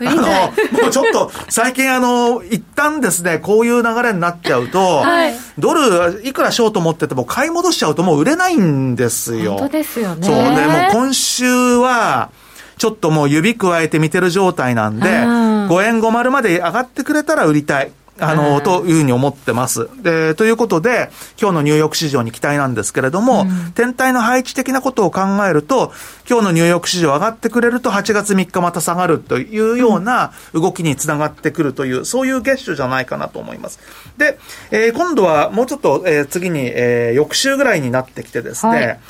[0.00, 0.22] あの、
[0.82, 9.58] もうちょっと、最近あの、一旦ですね、こういう流れになっちゃうと、はい、ドル、いくらショート持ってても買い戻しちゃうともう売れないんですよ。
[9.58, 10.26] 本当ですよね。
[10.26, 11.44] そうね、もう今週
[11.76, 12.30] は、
[12.78, 17.92] ちょっともう指加えて見てる状態なんで、5円50まで上がってくれたら売りたい。
[18.22, 19.88] あの、というふうに思ってます。
[20.02, 21.10] で、ということで、
[21.40, 25.92] 今日のニューヨーク市場に期待なんですけれども、うん、天体の配置的なことを考えると、
[26.28, 33.80] 今日のニューヨーク市場上がってくれると8月3日また下がるというような動きにつながってくるという、そういう月週じゃないかなと思います。
[34.16, 34.38] で、
[34.70, 39.00] えー、今度はもうちょっと、えー、次に、えー、翌週ぐらいになってきてですね、はい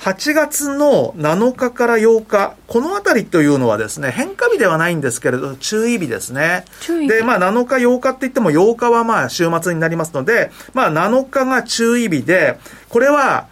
[0.00, 6.64] 8月の7日から8日、このあたりというのはですね、変化日ではないんですけれど、注意日ですね。
[7.06, 13.48] で、まあ7日、8日って言っても8日はまあ週末になりますので、まあ7日が注意日で、これは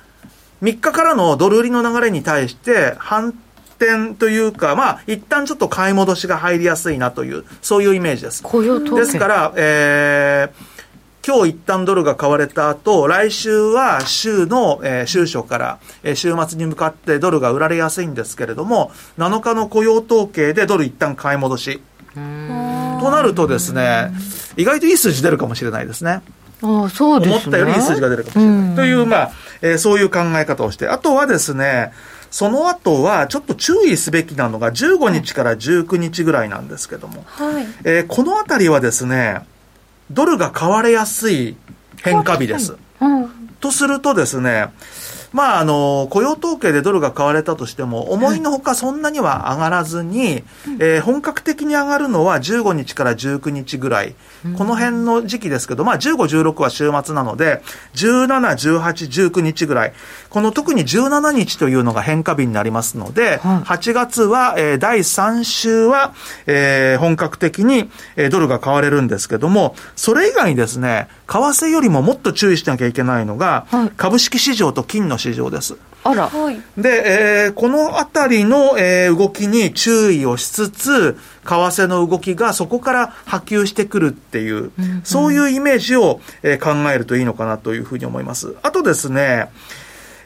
[0.63, 3.35] 3日からのドル売りの流れに対して反
[3.79, 8.43] 転というか、まあ一旦ちょっと買い戻しが入りやすいなという、そういうイメージです。
[8.43, 10.65] ですから、えー、
[11.29, 21.83] 今日一旦ドルが買われた後、来週は週の、えー、週初から、えー、週末に向かってドルが売られやすいんですけれども、7日の雇用統計でドル一旦買い戻し。
[22.15, 22.21] と
[23.11, 24.11] なるとですね、
[24.57, 26.23] 意外といい数字出るかもしれないですね。
[26.63, 27.37] あそうですね。
[27.37, 28.77] 思ったよりいい数字が出るかもしれない。
[28.77, 31.93] という、まあ、えー、そういう考え方をして、あとはですね、
[32.31, 39.43] その後はちょっと注意すべきなのが15日から19日ぐらいなんですけども、はい、えー、このあたりはですね、
[40.11, 41.57] ドルが買われやすい
[42.03, 42.77] 変化日です。
[43.61, 44.69] とするとですね、
[45.33, 50.43] まあ、あの、雇用統計でドルが買われたとしても、思いのほかそんなには上がらずに、
[50.81, 54.15] えー、本格的に上がるのは15日から19日ぐらい、
[54.57, 57.63] この辺の時期ですけど、まあ、15、16は週末なので、
[57.95, 58.27] 17、
[58.79, 59.93] 18、19日ぐらい、
[60.31, 66.15] この特に17日というのが変化日になりますので、8月は、えー、第3週は、
[66.47, 73.67] えー、本格的に、えー、ドルが買われるんですけども、それ以外にですね、為替よりももっと注意しなきゃいけないのが、
[73.97, 75.77] 株式市場と金の市場です。
[76.05, 76.31] あら。
[76.77, 81.19] で、えー、このあたりの、えー、動きに注意をしつつ、
[81.49, 84.71] 為替の動きがそこから波及してくるっていう、
[85.03, 88.55] そういうイメージを、えー、考えるといいのかなというふうに思います。
[88.63, 89.51] あとですね、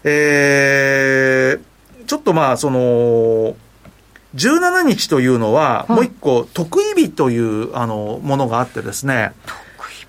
[0.04, 3.56] えー、ちょっとまあ、その、
[4.34, 9.32] 17日というのは、もう一個、得意日という、あの、ものがあってですね、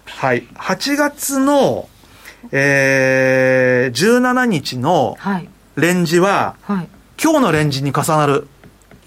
[0.06, 0.44] はい。
[0.56, 1.90] 8月の、
[2.52, 5.18] えー、17日の
[5.76, 6.88] レンジは、はい、
[7.22, 8.48] 今日のレンジに重なる。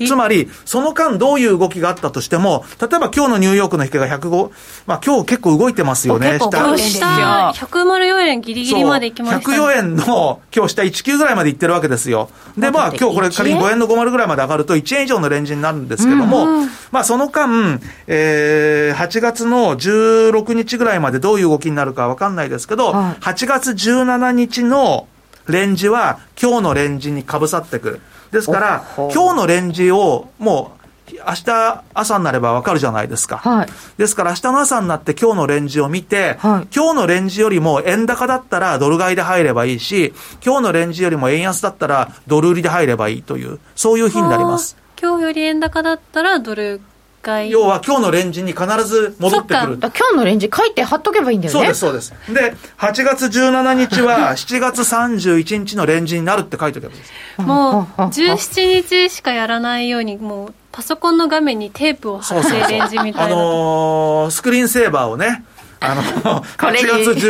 [0.04, 4.50] つまり、その間どういう動きがあったとしても、例えば今日のニューヨークの引けが105、
[4.86, 6.76] まあ今日結構動いてますよね、下。
[6.76, 9.58] 下、104円ギリギリまで行きました、ね。
[9.58, 12.28] 104円の、今日下19ぐらいまで行ってるわけですよ。
[12.58, 25.08] で、まあ今日これ仮に5円の50ぐらいまで上がると1円以上のレンジになるんですけども、うんうん、まあその間、えー、8月の16日ぐらいまでどういう動きになるかわかんないですけど、はい、8月17日の
[25.48, 28.00] レンジは今日のレンジにかぶさってくる。
[28.36, 30.76] ですから、今日のレンジをもう、
[31.14, 33.38] 明日朝になればわかるじゃないですか。
[33.38, 40.12] はい、ですから明日の朝になって今日のレンジを見て、はい、今日のレンジよりも円高だったらドル買いで入ればいいし、
[40.44, 44.76] 今日のレンジよりも円安だったらドル売りで入ればいいという、そういう日になります。
[45.00, 46.80] 今日より円高だったらドル
[47.26, 47.50] 回。
[47.50, 49.78] 要は今日のレンジに必ず戻ってくる。
[49.78, 51.58] 今日のレンジ書いて貼っとけばいいんだよね。
[51.58, 52.32] そうですそうです。
[52.32, 57.12] で8月17日は7月31日のレンジになるって書いておけばいいです。
[57.42, 63.24] もう17日しかやらないようにもうパソコンの画面にテープを貼ってレンジみたいな。
[63.24, 65.44] あのー、スクリーンセーバーをね
[65.80, 66.02] あの、
[66.56, 67.28] 8月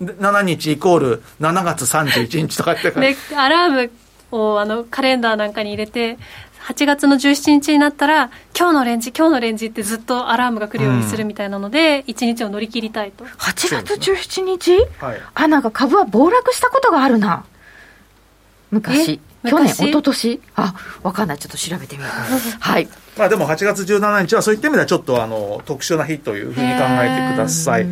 [0.00, 2.90] 17日イコール7月31日とかって。
[2.90, 3.90] で、アラーム
[4.30, 6.18] をあのカレンダーなんかに入れて、
[6.66, 13.24] 8月の17日になったら、今日のレンジ、今日のレンジってずっとアラームが来るようにするみたいなので、うん、1日を乗り切りたいと。
[13.24, 17.44] 8月17日、はい、あ、なんか株は暴落したことがあるな。
[18.72, 19.20] 昔。
[19.46, 20.40] 去年、一昨年？
[20.54, 21.38] あ、わかんない。
[21.38, 22.12] ちょっと調べてみよう。
[22.60, 22.88] はい。
[23.16, 27.86] まあでも8月17日はそういった意味ではちょっとあの特殊な日というふうに考えてください。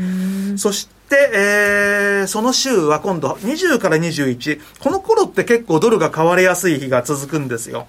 [0.57, 7.87] そして、えー、その週は今度20から21、この頃って結構ドルが買われやすい日が続くんですよ。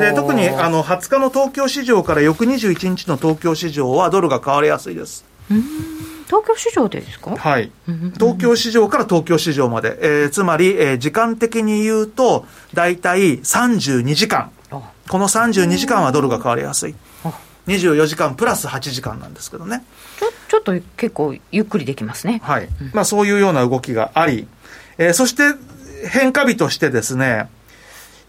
[0.00, 5.24] で、特にあの20日の東京市場から翌21日の東京市場はドルが買われやすいです。
[6.32, 7.36] 東京市場でですか？
[7.36, 7.70] はい。
[8.14, 9.98] 東京市場から東京市場まで。
[10.00, 14.50] えー、つまり、えー、時間的に言うと、大体32時間。
[14.70, 16.94] この32時間はドルが変わりやすい。
[17.66, 19.84] 24時間プラス8時間なんですけどね。
[20.18, 22.40] ちょちょっと結構ゆっくりできますね。
[22.42, 22.68] はい。
[22.94, 24.48] まあそういうような動きがあり、
[24.96, 25.42] えー、そして
[26.08, 27.48] 変化日としてですね、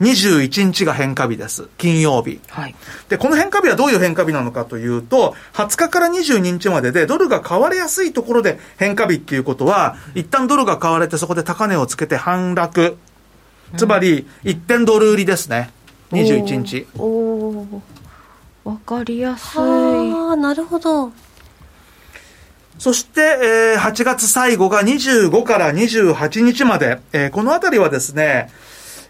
[0.03, 1.69] 21日が変化日です。
[1.77, 2.39] 金曜日。
[2.49, 2.75] はい。
[3.09, 12.97] で、この変化日はどういう変化日なのかというと、20日から22日まででドルが買われやすいところで変化日っていうことは、一旦ドルが買われてそこで高値をつけて反落。
[13.77, 15.71] つまり、一点ドル売りですね。
[16.11, 16.87] 21日。
[16.97, 17.81] おお
[18.63, 19.59] わかりやすい。
[19.59, 21.11] ああ、なるほど。
[22.77, 28.49] そして、えー、8月最後が25から28日まで、えー、このあたりはですね、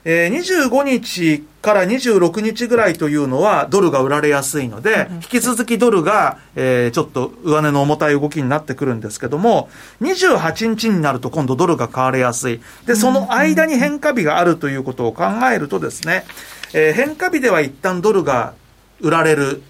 [0.05, 9.69] えー、25日から26日ぐらいというのはドルが売られやすいので、引き続きドルが、えー、ちょっと上値の重たい動きになってくるんですけども、
[10.01, 12.59] 28日になると今度ドルが買われやすい。
[12.85, 15.23] で、その間に変化日があるということを考
[15.53, 16.25] えるとですね、
[16.73, 18.53] えー、変化日では一旦ドルが
[18.99, 19.63] 売られる。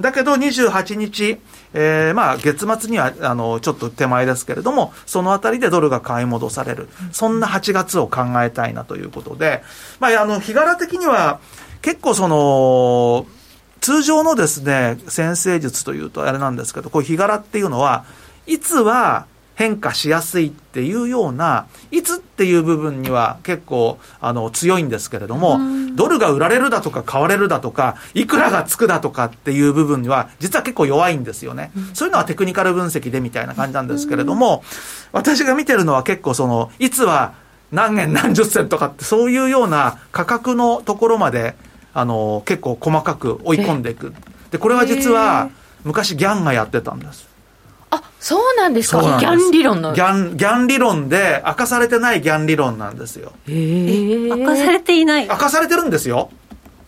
[0.00, 1.38] だけど28日、
[1.74, 9.62] えー、まあ月末にはあのちょっと手前ですけれども、そのあたりでドルが買い戻される、そんな8月を考えたいなということで、
[10.00, 11.40] まあ、あの日柄的には
[11.82, 13.26] 結構その、
[13.80, 18.04] 通常のですね、先生術というとあれなんですけど、こういう日柄っていうのは、
[18.46, 25.60] いつは変化しやすいっていうような、いつっていう部分には結構あの強いんですけれども、
[25.94, 31.70] ドルが売られるだとか買われるだとか、いくらがつくだとかっていう部分には、実は結構弱いんですよね。
[31.94, 34.64] そういうのはテクニカル分析でみたいな感じなんですけれども、
[35.12, 37.34] 私が見てるのは結構その、いつは
[37.70, 41.56] 何円何十銭とかって、そういうような価格のところまで、
[41.94, 44.14] あの、結構細かく追い込んでいく。
[44.50, 45.50] で、これは実は、
[45.84, 47.31] 昔ギャンがやってたんです。
[48.22, 49.18] あそうなんですか？
[49.18, 49.92] ギャン理論の。
[49.94, 53.32] ギャンギャン理論で明かされてないギャン理論なんですよ。
[53.48, 55.26] へえ明かされていない。
[55.26, 56.30] 明かされてるんですよ。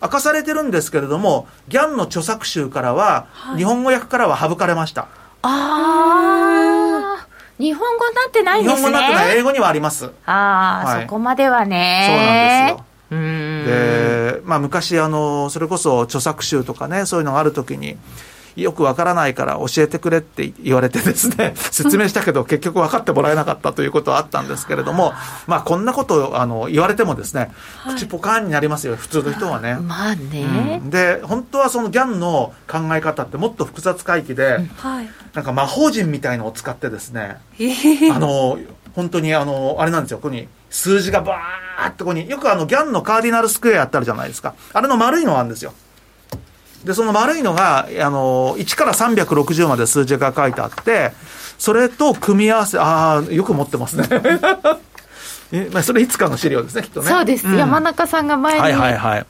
[0.01, 5.07] 明かされてるんですけれどもギャンの著作集からは、はい、日本語訳からは省かれました。
[5.41, 7.27] ああ
[7.57, 8.81] 日本語になってないんですね。
[8.81, 9.37] 日本語になってない。
[9.37, 10.11] 英語にはあります。
[10.25, 12.75] ああ、はい、そこまではね。
[13.09, 13.25] そうなん
[13.61, 14.39] ですよ。
[14.39, 17.97] で、まあ、昔あのそれこそ著作集とかねそういうのがあるときに
[18.55, 25.13] よくわからないから教えてくれって言われてですね、 説明したけど結局分かってもらえなかったということはあったんですけれども、
[25.47, 27.51] まあこんなことをあの言われてもですね、
[27.87, 29.75] 口ポカーンになりますよ、普通の人はね。
[29.75, 34.59] まあね、うん、で、本当はそのギャンの考え方ってもっと複雑回帰で、
[35.33, 37.37] なんか魔法陣みたいのを使ってですね、
[38.13, 38.57] あの、
[38.95, 44.55] 本当にあの、あれなんですよ、ここに数字がバーってここに、よくあのギャンのカーディナルスクエアってあるじゃないですか。
[44.71, 45.73] あれの丸いのがあるんですよ。
[46.85, 51.11] で、その丸いのが、あの、1から360まで数字が書いてあって、
[51.57, 54.07] それと組み合わせ、ああ、よく持ってますね。
[55.51, 57.09] えまあ、それいつかの資料ですね、きっとね。
[57.09, 57.47] そうです。
[57.47, 58.59] うん、山中さんが前に。
[58.59, 59.25] はいはいはい。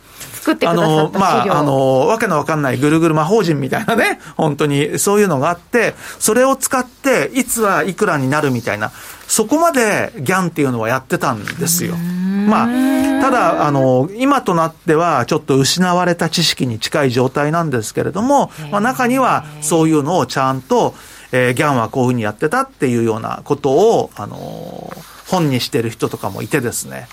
[0.45, 8.91] 作ってくださったまあ、あの、わけのわかんないぐるぐる魔法陣みたいなね、本当にそういうのがあって、それを使って、いつはいくらになるみたいな、
[9.27, 11.95] そこまでギャンっていうのはやってたんですよ。
[11.95, 20.93] まあ、ただ、あの、今となってはちょっと失われた知識に近い状態なんですけれども、まあ、中にはそういうのをちゃんと、
[21.31, 24.93] えー、ギャンはこういうふうにやってたっていうようなことを、あの、
[25.27, 27.07] 本にしてる人とかもいてですね。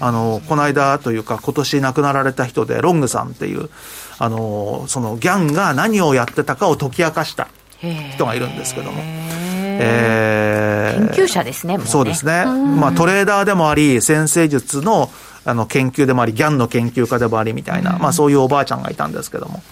[0.00, 3.68] あの、この間というか今年亡くなられた人で、ロングさんっていう、
[4.18, 7.48] あの、そのギャンが何をやってたかを解き明かした
[8.14, 9.02] 人がいるんですけども。
[9.76, 11.84] えー、研究者ですね、ね。
[11.84, 12.44] そうですね。
[12.44, 15.10] まあトレーダーでもあり、先生術の
[15.46, 19.62] あの研究でもあり、ギャンの研究家でもありみたいな、まあそういうおばあちゃんがいたんですけども。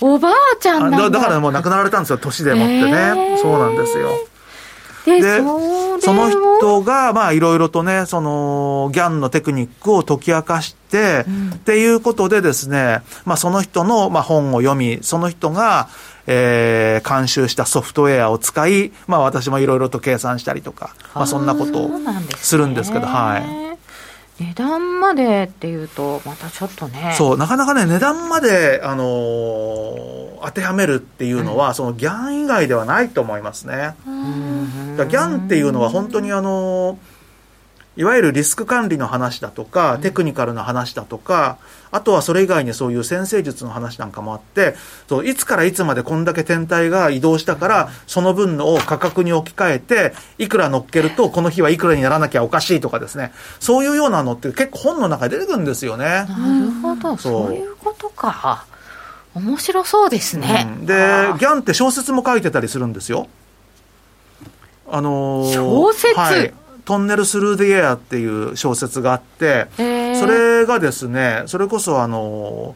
[0.00, 1.10] おばあちゃんだ。
[1.10, 2.18] だからもう亡くなられたんですよ。
[2.18, 4.10] 年でもってね、そうなんですよ
[5.04, 5.38] で
[6.00, 15.88] その人が、まあ、いろいろとね、その、ギャンのテクニックを解き明かして、うん、っていうことでですね、まあ、その人の、まあ、本を読み、その人が、
[16.26, 21.90] えー、監修したソフトウェアを使い、まあ、私もいろいろと計算したりとか、まあ、そんなことを
[22.36, 23.71] するんですけど、はい。
[24.40, 27.14] 値段までっていうと、またちょっとね。
[27.16, 33.94] そう、なかなかね、値段まで、あのー、当てはめるっていうのは、うん、そのギャン以外ではないと思いますね。
[34.06, 37.12] ギャンっていうのは本当にあのー
[37.96, 41.58] いわゆるリスク管理の話だとか、テクニカルな話だとか、
[41.92, 44.74] あとはそれ以外にそういう先生術の話なんかもあって、
[45.08, 56.04] そういつからいつまでこんだけ天体が移動したから、その分のを価格に置き換えて、いくら乗っけると、この日はいくらにならなきゃおかしいとかですね、そういうようなのって結構本の中で出てくるんですよね。
[56.04, 56.26] な
[56.64, 58.64] るほど、そういうことか。
[59.34, 60.66] 面白そうですね。
[60.80, 63.28] うん、で、ギャンって小説も書いてたりするんですよ。
[64.90, 66.54] あのー、小説、はい
[66.84, 72.74] トンネルスルーディエアっていう小説があって、それがですね、それこそあの、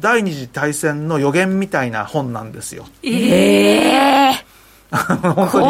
[0.00, 2.86] 第二次大戦の予言みたいな本なんですよ。
[3.02, 5.66] ええー、 本当に。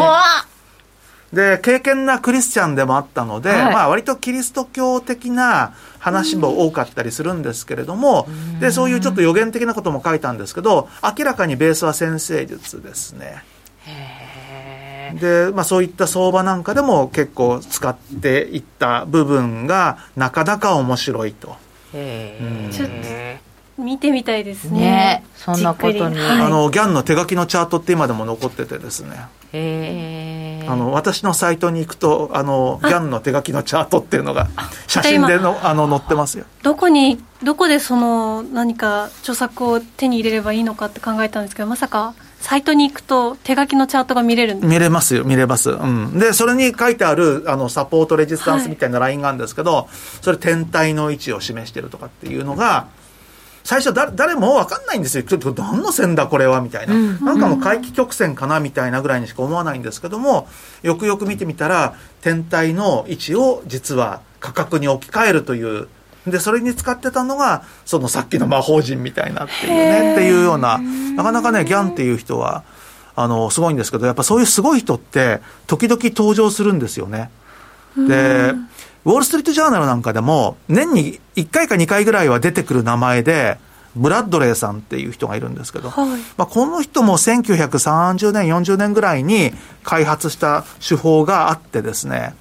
[1.33, 8.27] で、敬虔なクリスチャンでもあったので、はい、まあ割とキリスト教的な話も多かったりするんですけれども、
[8.61, 13.45] で、そういうちょっと予言的なことも書いたんですけど、明らかにベースは先生術ですね。
[13.89, 21.57] へで、まあ、そういった相場なんかでも結構使っていった部分がなかなか面白いと。
[21.95, 24.81] へえ、ちょっと見てみたいですね。
[24.81, 26.19] ねそんなことに。
[26.21, 29.27] あの、ギャンの手書きのチャートって今でも残っててですね。
[29.53, 34.49] へあの、私のサイトに行くと、あの、ギャンの手書きのチャートっていうのが、
[34.87, 36.45] 写真での、あの、載ってますよ。
[36.63, 45.71] どこに、どこでその、何か著作を手に入れればいいのかって考えたんですけど、まさか、サイトに行くと手書きのチャートが見れるんです見れますよ、見れます。
[45.71, 46.19] うん。
[46.19, 49.87] で、それに書いてある、あの、サポートレジスタンスみたいなラインがあるんですけど、はい、
[50.23, 52.87] それ天体の位置を示してるとかっていうのが、
[53.65, 55.25] 最初だ、誰も分かんないんですよ。
[55.25, 56.95] ちょっと何の線だこれはみたいな。
[56.95, 60.49] うん、なんかの回帰曲線かなみたいなぐらいにしか思わないんですけども、
[60.83, 65.89] よくよく見てみたら、天体の位置を実は価格に置き換えるという
[66.31, 70.79] で、それに使ってたのが、そのさっきの魔法陣みたいなっていうね、っていうような、
[71.17, 72.65] なかなかね、ギャンっていう人は、
[73.17, 77.31] あの、すごいんですけど、やっぱそういうすごい人って、時々登場するんですよね。
[77.97, 78.55] で、
[79.05, 83.59] ウォール・ストリート・ジャーナルなんかでも、年に1回か2回ぐらいは出てくる名前で、
[83.97, 89.53] ブラッドレーさんっていう人がいるんですけど、はい、まあ、この人も1930年、40年ぐらいに
[89.83, 92.35] 開発した手法があってですね、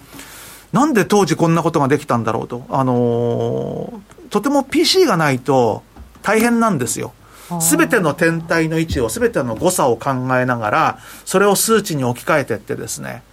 [0.72, 2.66] なんで当時こんなことができたんだろうと。
[2.70, 5.84] あのー、とても PC がないと
[6.22, 7.14] 大変なんですよ。
[7.62, 13.24] すべての天体の位置を、すべての誤差を考えながら、それを数値に置き換えてってですね、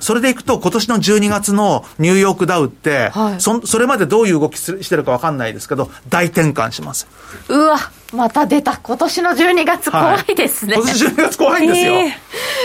[0.00, 7.06] それでいくと、今年の12月のニューヨークダウって、はい、そそれまでどういう動きしてるか分かんないですけど、大転換します。
[7.48, 7.78] うわ、
[8.12, 8.78] また出た。
[8.78, 10.74] 今年の12月怖いですね。
[10.74, 11.92] はい、今年12月怖いんですよ。
[11.94, 12.10] えー、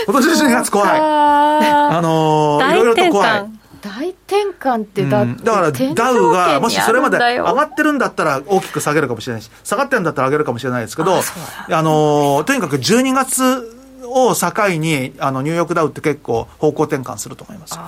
[0.06, 0.88] 今年12月怖い。
[1.00, 3.63] あのー、いろいろと怖い。
[3.84, 13.74] 大転換ってだうん、だからダウがもしそれまで上がってるんだったら大きく下げるかもしれないし下がってるんだったら上げるかもしれないですけどあのとにかく12月
[14.04, 17.78] を境にあのニューヨークダウって結構方向転換すると思います。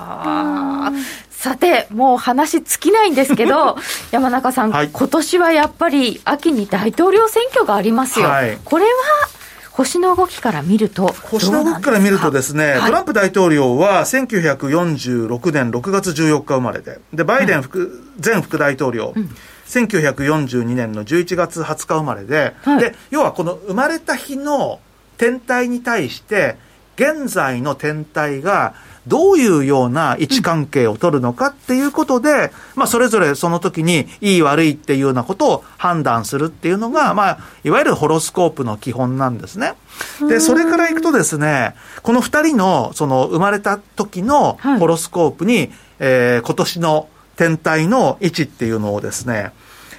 [1.30, 3.76] さてもう話尽きないんですけど
[4.11, 8.90] 山中さん、はい、今年はやっぱり秋に大統領選挙がありますよ、はい、これは
[9.77, 19.31] 星の動きから見ると星の動きから見るとですね、はい、トランプ大統領は1946年6月14日生まれで、で、バイデン副、うん、前副大統領、うん、
[19.66, 24.81] 1942年の11月20日生まれで、はい、で、要はこの生まれた日の
[25.18, 26.57] 天体に対して、
[26.97, 28.74] 現在の天体が
[29.07, 39.74] どういうような位置関係を取るのかっていうことで、まあ、それぞれその時にいい悪いっていうようなことを判断するっていうのが、まあ、いわゆるホロスコープの基本なんですね。
[40.28, 49.52] で、それからいくとですね、この二人の、その、生まれた時のホロスコープに、えー、今年の天体の位置っていうのをですね、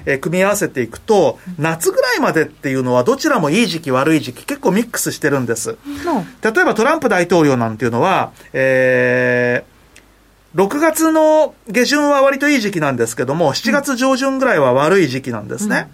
[0.07, 5.77] え組み合わせていくと、夏ぐらいまでっていうのはどちらもいい時期悪い時期結構ミックスしてるんです。
[6.41, 15.89] 例えばトランプ大統領なんていうのは、えー、6月の下旬は割といい時期なんですけども、7月上旬ぐらいは悪い時期なんですね。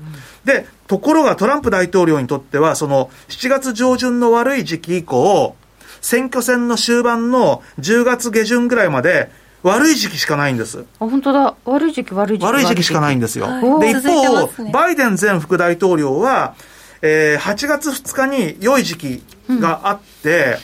[0.46, 5.56] で、ところがトランプ大統領にとっては、その7月上旬の悪い時期以降、
[6.02, 9.32] 選挙戦の終盤の10月下旬ぐらいまで
[9.64, 10.86] 悪い時期しかないんです。
[11.00, 11.56] あ、本当だ。
[11.66, 12.46] 悪い時期、悪い時期。
[12.46, 13.46] 悪い時期しかないんですよ。
[13.46, 16.56] はい、で、一方、ね、バイデン前副大統領は、
[17.02, 20.58] えー、8月2日に良い時期があって、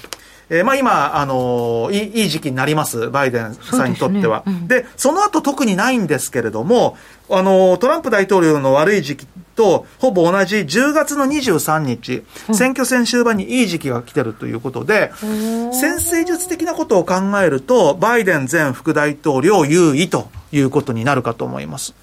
[0.49, 3.09] うん、えー、まあ今、あのー、いい、いい時期になります。
[3.09, 4.43] バイデンさんにとっては。
[4.45, 6.97] で、ねうんで、その後特にないんですけれども、
[7.29, 9.27] あのー、トランプ大統領の悪い時期
[9.59, 21.93] とほぼ同じ10月の23日、うん、選挙戦終盤にいい時期が来てるということで、先生術的なことを考えると、バイデン前副大統領優位ということになるかと思います。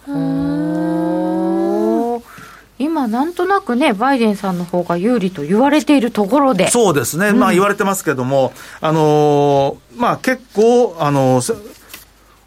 [2.78, 6.68] 今、なんとなくね、バイデンさんの方が有利と言われているところで。
[6.68, 8.52] そうですね、うん、まあ言われてますけども、
[8.82, 11.56] あのー、まあ結構、あのー、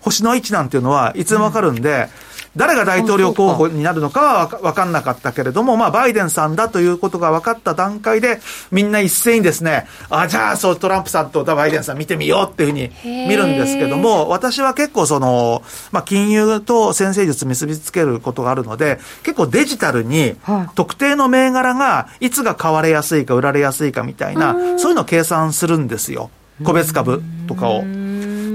[0.01, 2.28] 星の位置なんていうのはいつでもわかるんで、うん
[2.59, 12.91] 誰が大統領候補になるのかは分かんなかったけれども、まあ、バイデンさんだということが分かった段階で、みんな一斉にですね、あ、じゃあ、そう、トランプさんとバイデンさん見てみようっていうふうに
[13.29, 20.35] 見るんですけども、私は結構その、まあ、金融と先生術結びつけることがあるので、結構デジタルに、
[20.75, 26.29] 特定の銘柄がいつが買われやすいか売られやすいかみたいな、そういうのを計算するんですよ。
[26.65, 27.83] 個別株とかを。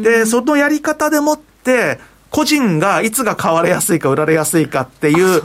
[0.03, 1.99] で、そのやり方でもって、
[2.35, 5.43] 個人がいつが買われやすいか売られやすいかっていう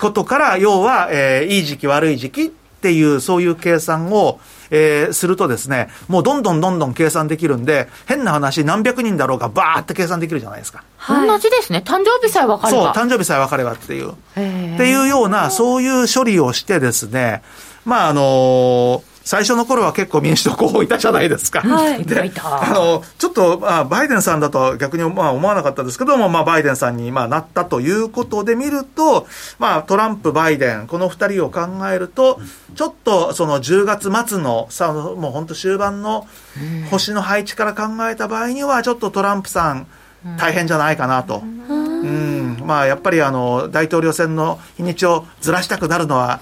[0.00, 2.48] ことから、要は、えー、いい時期悪い時期っ
[2.80, 4.38] ていう、そういう計算を、
[4.70, 10.84] えー、するとですね、もうどんどんどんどん計算できるんで、変な話、何百人だろうが、ばーって計算できるじゃないですか。
[10.96, 11.82] はい、同じですね。
[11.84, 12.94] 誕生日さえ分かれば。
[12.94, 14.12] そう、誕生日さえ分かればっていう。
[14.12, 17.42] っていうような、そういう処理をしてですね、
[17.84, 21.60] まあ、あのー最初の頃は結構民主党候補いたじゃないですか。
[21.60, 29.26] はい、で、あの、ちょっと、まあ、バイデンさんだと逆にまあ思わなかったですけども、まあ、バイデンさんにまあなったということで見ると、
[29.58, 31.60] まあ、トランプ、バイデン、この二人を考
[31.92, 32.40] えると、
[32.74, 36.26] ちょっとその10月末の、さもう本当終盤の
[36.90, 39.86] 星の配置から考えた場合には、ちょっとトランプさん、
[40.38, 41.42] 大変じゃないかなと。
[41.44, 46.40] うん、まあ、やっぱりあの、大統領選の日にちをずらしたくなるのは、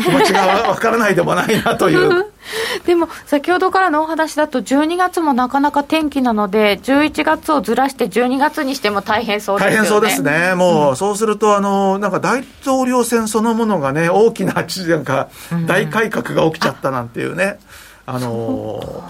[0.00, 2.26] 気持ちがわからないでもないなという。
[2.86, 9.76] でも先ほどからのお話だと12月もなかなか天気なので11月をずらして12月にしても大変そうですね。
[9.76, 10.54] 大変そうですね。
[10.54, 15.28] もう、そうするとあのなんか大統領選そのものがね大きななんか
[15.66, 17.58] 大改革が起きちゃったなんていうね、
[18.06, 19.04] うん、あの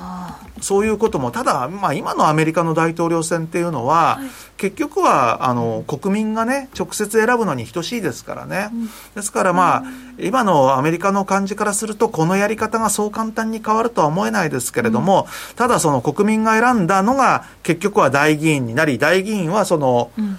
[0.60, 9.84] そういうことも、ただ、まあ、今のアメリカの大統領選っていうのは、はい、結局はあの国民がね、直接選ぶのに等しいですからね、うん、ですから、まあ、
[10.18, 20.38] 今のアメリカの感じからすると、このやり方がそう簡単に変わるとは思えないですけれども、うん、ただ、その国民が選んだのが、結局は大議員になり、大議員はその、うん、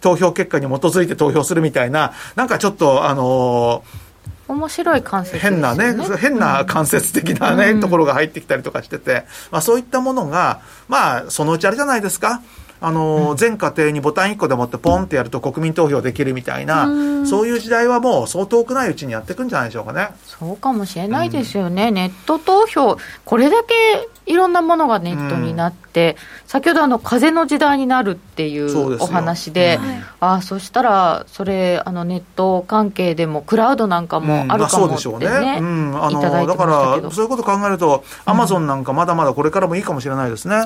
[0.00, 4.11] 投票結果に基づいて投票するみたいな、なんかちょっと、あのー
[4.52, 12.42] 面白い関節、ね、変なね、変な間接的なね、うん、ところが入ってきたりとかしてて、まあそういったものが、まあそのうちあれじゃないですか。
[12.82, 20.08] あの、全家庭にボタン1個でもってポンってやると国民投票できるみたいな、うそういう時代はもうそう遠くないうちにやっていくんじゃないでしょうかね。
[20.26, 21.88] そうかもしれないですよね。
[21.88, 35.58] うん、ネット投票、これだけいろんなものがネットになって、うん、先ほどあの風の時代になるっていうお話で、うん、あそしたらそれあのネット関係でもクラウドなんかもあるかもってね,、ね。
[35.60, 36.66] うん、あのだか
[37.02, 40.62] らそういうこと考えるとアマゾンなんかまだまだこれからもいいかもしれないですね、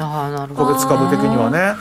[0.54, 1.74] 個別株的にはね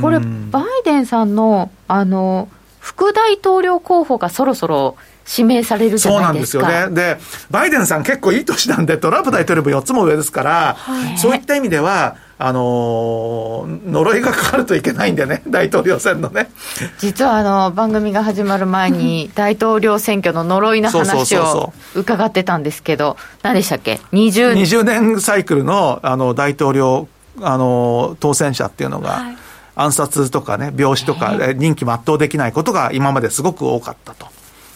[0.00, 2.48] これ、バイデンさんのあの
[2.80, 4.96] 副大統領候補がそろそろ
[5.30, 6.64] 指名されるじゃないですか。
[6.64, 7.16] そうなんですよね。
[7.16, 7.20] で、
[7.50, 16.50] バイデンさん結構いい年なんで、トランプ大統領も4つも上ですから、はい、そういった意味では、あのー、呪いがかかるといけないんでね、 大統領選のね。
[16.98, 27.06] 実はあの、番組が始まる前に、大統領選挙の呪いの話を伺ってたんですけど、何でしたっけ ?20 20年サイクルのあの大統領、
[27.42, 29.36] あの、当選者っていうのが、はい
[29.78, 34.26] 暗殺とかね、病死とか、任期全うできないことが今まですごく多かったと。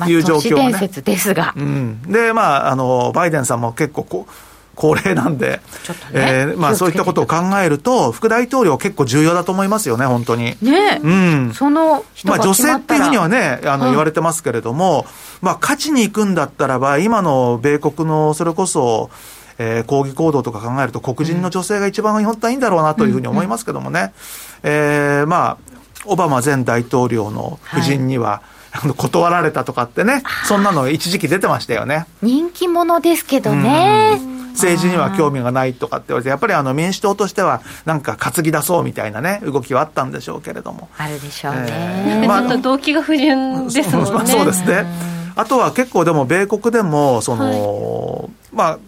[0.08, 1.52] いう状況、ね、伝説ですが。
[1.56, 4.32] うん、で、まあ、あの、バイデンさんも結構こう、
[4.74, 5.60] 高齢なんで、ね、
[6.12, 10.56] えー、まあ、そういったことを考えると、副大統領、結構重要だと思いますよね、本当に。
[10.62, 15.06] ねうん、そのまあ、女性っていうふうにはね、あの言われてますけれども、
[15.40, 19.10] まあ、勝ちに行くんだったらば、今の米国のそれこそ、
[19.58, 24.12] えー、抗議行動とか考えると、黒人の女性が一番本当はいいんだろうなというふうに思いますけどもね、うんうん、
[24.62, 25.58] えー、まあ、
[26.04, 28.52] オバマ前大統領の夫人には、 はい
[28.96, 32.06] 断られたとかってね、そんなの一時期出てましたよね。
[32.22, 34.18] 人気者ですけどね。
[34.54, 40.88] 政治には興味がないとかって言われて、やっぱりあの民主党としては、なんか担ぎ出そうみたいなね、動きはあったんでしょうけれども。
[40.96, 41.66] あるでしょうね。
[41.68, 44.10] えー、まあ、ちょっと動機が不純ですもんね。
[44.10, 44.86] まあ、そうですね。
[45.36, 48.78] あとは結構でも、米国でも、その、はい、まあ、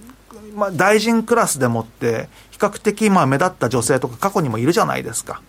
[0.55, 5.43] まあ、大臣クラスでもって、比較的まあ目立った女性とか過去にもいるじゃないですか。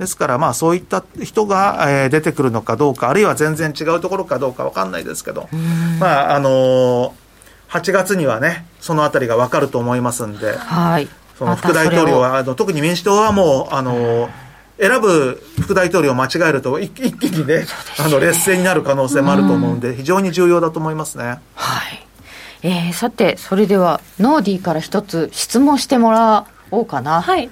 [0.00, 5.46] ですから、まあ、そういった人が、えー、出てくるのかどうか、あるいは全然違うところかどうか分かんないですけど、
[6.00, 7.12] まあ、あのー、
[7.68, 14.30] 8月にはねそのあたりが分かると思いますんで、はい、その副大統領はあの特に民主党はもうあの
[14.78, 17.66] 選ぶ副大統領を間違えると一一気にね
[17.98, 21.40] あの劣勢になる可能性もあると思うんで、非常に重要だと思いますね。
[21.54, 22.06] はい。
[22.62, 27.20] えー、さてそれではノーディーから一つ質問してもらおうかな。
[27.20, 27.50] はい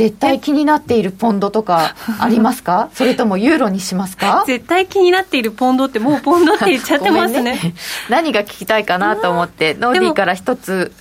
[0.00, 2.88] 絶対気になっているポンドとかありますか？
[2.94, 4.44] それともユーロにしますか？
[4.46, 7.42] 絶対気になっているポンドってもうポンドって言っちゃってますね。
[7.42, 7.74] ね、
[8.08, 10.92] 何が聞きたいかなと思ってノーディーから一つ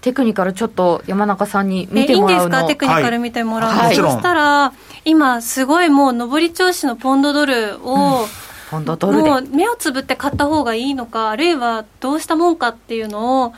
[0.00, 2.30] テクニカルちょっと山中さんに見てもらうの。
[2.30, 2.66] いいんですか？
[2.66, 4.72] テクニカル見てもらうの、はい、そしたら
[5.04, 8.26] 今すごいもう上り調子のポンドドルを、うん。
[8.70, 13.52] ポンドドルもう目をつぶって買った方がいいのかあるいはどうしたもんかっていうのを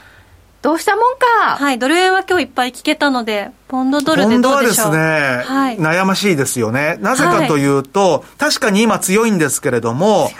[0.62, 5.08] どうしたもんかはい、ドル円は今日いっぱい聞けたので、ポンドドルでどうでしょうポンドは
[5.38, 6.98] ですね、はい、悩ましいですよね。
[7.00, 10.30] なぜかというと、はい、確かに今強いんですけれども、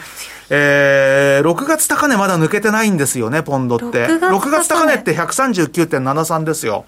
[0.48, 4.06] えー、6月高値まだ抜けてないんですよね、ポンドって。
[4.06, 6.84] 6月 ,6 月高値って139.73ですよ。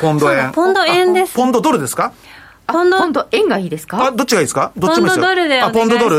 [0.00, 0.50] ポンド円。
[0.50, 1.34] ポンド円です。
[1.34, 2.12] ポンドドルですか？
[2.66, 4.06] ポンド、ポンド円がいいですか？
[4.06, 4.72] あ、どっちがいいですか？
[4.76, 5.24] どっちもですよ。
[5.24, 6.16] ポンドドルであ、ポンドドル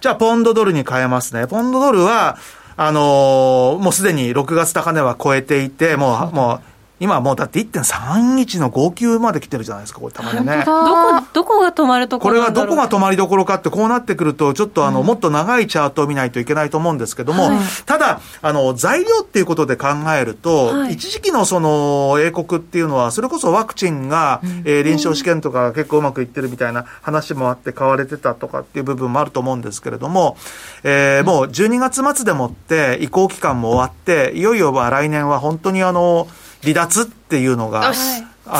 [0.00, 1.48] じゃあ、ポンドドルに変えますね。
[1.48, 2.38] ポンドドルは、
[2.82, 6.60] あのー、もうすでに6月高値は超えていて、もう、もう、
[7.00, 10.62] 今もうだって1.31の59まで来てるじゃないですか、これたまにね。
[10.66, 30.36] どこ、どこが止まるところこれはどこが止まりどころかって、こうなってくると、ちょっとあの、うん、もっと長いチャートを見ないといけないと思うんですけども、はい、ただ、あの、材料っていうことで考えると、はい、一時期のその、英国っていうのは、それこそワクチンが、うん、えー、臨床試験とか結構うまくいってるみたいな話もあって買われてたとかっていう部分もあると思うんですけれども、
[30.84, 36.28] えー、もう12月末でもって移行期間も終わって、いよいよは来年は本当にあの、
[36.62, 37.92] 離脱っていうのが、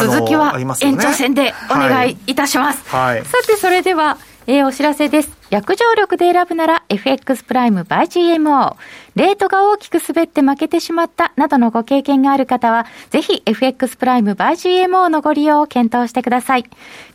[0.03, 2.89] 続きは延長戦でお願いいたします。
[2.89, 5.41] はい、さて、それでは、えー、お知らせです。
[5.51, 8.77] 約定力で選ぶなら FX プライム by GMO。
[9.17, 14.53] レートが大きく滑って負けてしまったなどのご経験がある方は、ぜひ FX プライム by
[14.87, 16.65] GMO のご利用を検討してください。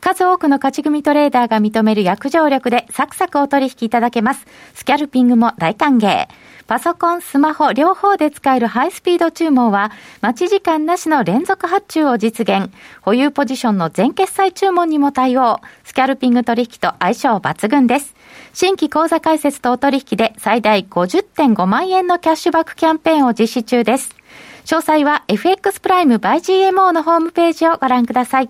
[0.02, 4.46] 数多くの勝ち組トレーダーが認める約定力でサクサクお取引いただけます。
[4.74, 6.28] スキャルピングも大歓迎。
[6.68, 9.92] パソコン、スマホ両方で使えるハイスピード注文は、
[10.22, 12.72] 待ち時間なしの連続発注を実現。
[13.02, 15.60] 保有ポジションの全決済注文にも対応。
[15.84, 18.16] スキャルピング取引と相性抜群です。
[18.54, 24.16] 新規口座開設とお取引で最大50.5万円のキャッシュバックキャンペーンを実施中です。
[24.66, 26.38] 詳細は FX プライム by
[26.72, 28.50] GMO のホームページをご覧ください。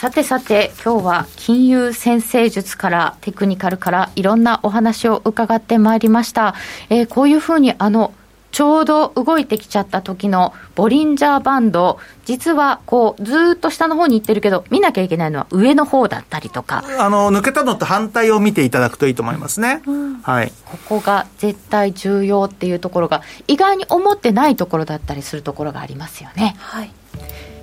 [0.00, 6.54] さてさて、今日は金融先生術からテクニカルからいろんなお話を伺ってまいりました。
[6.88, 8.14] えー、こういうふうにあの、
[8.50, 16.82] ちょうど動いてきちゃった時のボリンジャーバンド、実はこうずっと下の方に行ってるけど、見なきゃいけないのは上の方だったりとか。
[16.98, 19.82] あの抜けたのと反対を見ていただくといいと思いますね。
[19.86, 20.52] うん、はい。
[20.64, 26.56] ここが絶対重要っていうところが、意外に思ってないところだったりするところがありますよね。
[26.58, 26.90] はい。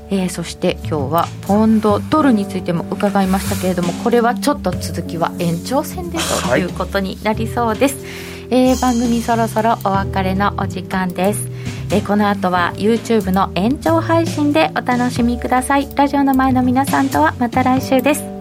[0.09, 6.17] えー、そして今日はポンドドルについても伺いましたけれどもこれはちょっと続きは延長戦で
[6.49, 6.63] とい。
[6.63, 11.47] うことになりそうです、はい、えー、番組そろそろお別れのお時間です。
[11.89, 15.87] えー、この後は YouTube の延長配信でお楽しみください。
[15.95, 18.36] ラジオの前の皆さんとはまた来週です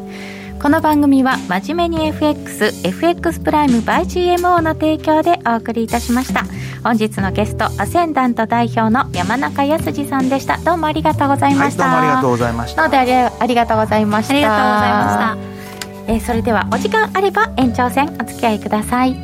[0.61, 4.00] この番組は真面目に FXFX プライム by
[4.36, 6.44] GMO の提供でお送りいたしました。
[6.82, 10.59] 本日のゲストアセンダント代表の山中康さんでした。
[10.59, 12.82] どうもありがとうございました、はい、どうもありがとうございました。
[12.82, 14.34] のでありがとうございました。
[14.34, 15.57] ありがとうございました。
[16.09, 19.16] えー、それではお時間あれば延長戦お付き合いください